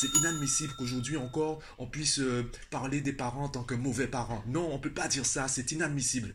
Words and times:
C'est 0.00 0.16
inadmissible 0.16 0.72
qu'aujourd'hui 0.78 1.18
encore 1.18 1.58
on 1.76 1.86
puisse 1.86 2.20
euh, 2.20 2.50
parler 2.70 3.02
des 3.02 3.12
parents 3.12 3.44
en 3.44 3.48
tant 3.50 3.64
que 3.64 3.74
mauvais 3.74 4.06
parents. 4.06 4.42
Non, 4.46 4.66
on 4.72 4.78
peut 4.78 4.94
pas 4.94 5.08
dire 5.08 5.26
ça, 5.26 5.46
c'est 5.46 5.72
inadmissible. 5.72 6.34